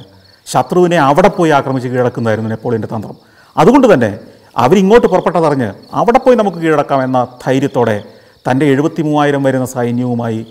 [0.47, 3.15] ശത്രുവിനെ അവിടെ പോയി ആക്രമിച്ച് കീഴടക്കുന്നതായിരുന്നു നെപ്പോളിയന്റെ തന്ത്രം.
[3.57, 4.11] അതുകൊണ്ട് തന്നെ
[4.63, 7.97] അവരിങ്ങോട്ട് പുറപ്പെട്ടതറിഞ്ഞ് അവിടെ പോയി നമുക്ക് കീഴടക്കാം എന്ന ധൈര്യത്തോടെ
[8.49, 10.45] തന്റെ എഴുപത്തി മൂവായിരം വരുന്ന സൈന്യവുമായി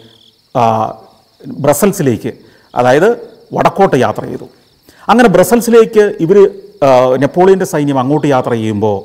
[1.47, 2.33] ബ്രസൽസിലേക്ക്
[2.75, 3.09] അതായത്
[3.57, 4.47] വടക്കോട്ട് യാത്ര ചെയ്തു.
[5.09, 6.39] അങ്ങനെ ബ്രസൽസിലേക്ക് ഇവർ
[7.23, 8.97] നെപ്പോളിയന്റെ സൈന്യം അങ്ങോട്ട് യാത്ര ചെയ്യുമ്പോൾ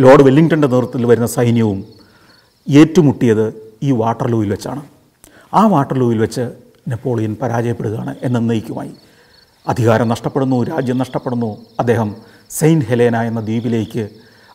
[0.00, 1.97] ലോർഡ് വെല്ലിംഗ്ടന്റെ നേതൃത്വത്തിൽ വരുന്ന സൈന്യവും
[2.68, 4.82] ഏറ്റുമുട്ടിയത് ഈ വാട്ടർലൂവിൽ വെച്ചാണ്.
[5.54, 6.52] ആ വാട്ടർലൂവിൽ വെച്ച്
[6.88, 8.90] നെപ്പോളിയൻ പരാജയപ്പെടുകയാണ് എന്ന് എന്നേക്കുമായി
[9.68, 11.58] അധികാരം നഷ്ടപ്പെടുന്നു രാജ്യം നഷ്ടപ്പെടുന്നു.
[11.78, 12.16] അദ്ദേഹം
[12.50, 14.08] സെയിന്റ് ഹെലേന എന്ന ദ്വീപിലേക്ക്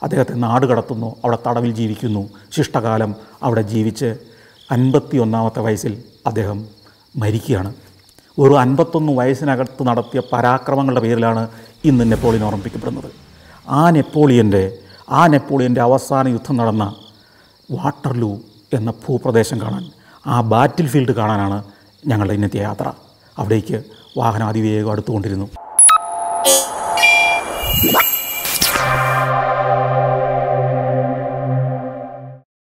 [0.04, 2.30] അദ്ദേഹത്തെ നാട് കടത്തുന്നു അവിടെ തടവിൽ ജീവിക്കുന്നു.
[2.52, 4.18] ശിഷ്ടകാലം അവിടെ ജീവിച്ച്
[4.72, 6.66] അൻപത്തി ഒന്നാമത്തെ വയസ്സിൽ അദ്ദേഹം
[7.16, 7.74] മരിക്കുകയാണ്.
[8.40, 11.48] ഒരു അൻപത്തൊന്ന് വയസ്സിനകത്ത് നടത്തിയ പരാക്രമങ്ങളുടെ പേരിലാണ്
[11.86, 13.12] ഇന്ന് നെപ്പോളിയൻ ഓർമ്മിപ്പിക്കപ്പെടുന്നത്.
[13.70, 14.78] ആ നെപ്പോളിയന്റെ
[15.10, 16.96] ആ നെപ്പോളിയന്റെ അവസാന യുദ്ധം നടന്ന
[17.76, 18.32] വാട്ടർലൂ
[18.74, 19.84] എന്ന ഭൂപ്രദേശം കാണാൻ
[20.28, 21.64] ആ ബാറ്റിൽ ഫീൽഡ് കാണാനാണ്
[22.08, 22.94] ഞങ്ങളുടെ ഇന്നത്തെ യാത്ര.
[23.38, 23.84] അവിടേക്ക്
[24.18, 25.48] വാഹനം അതിവേഗം അടുത്തുകൊണ്ടിരുന്നു.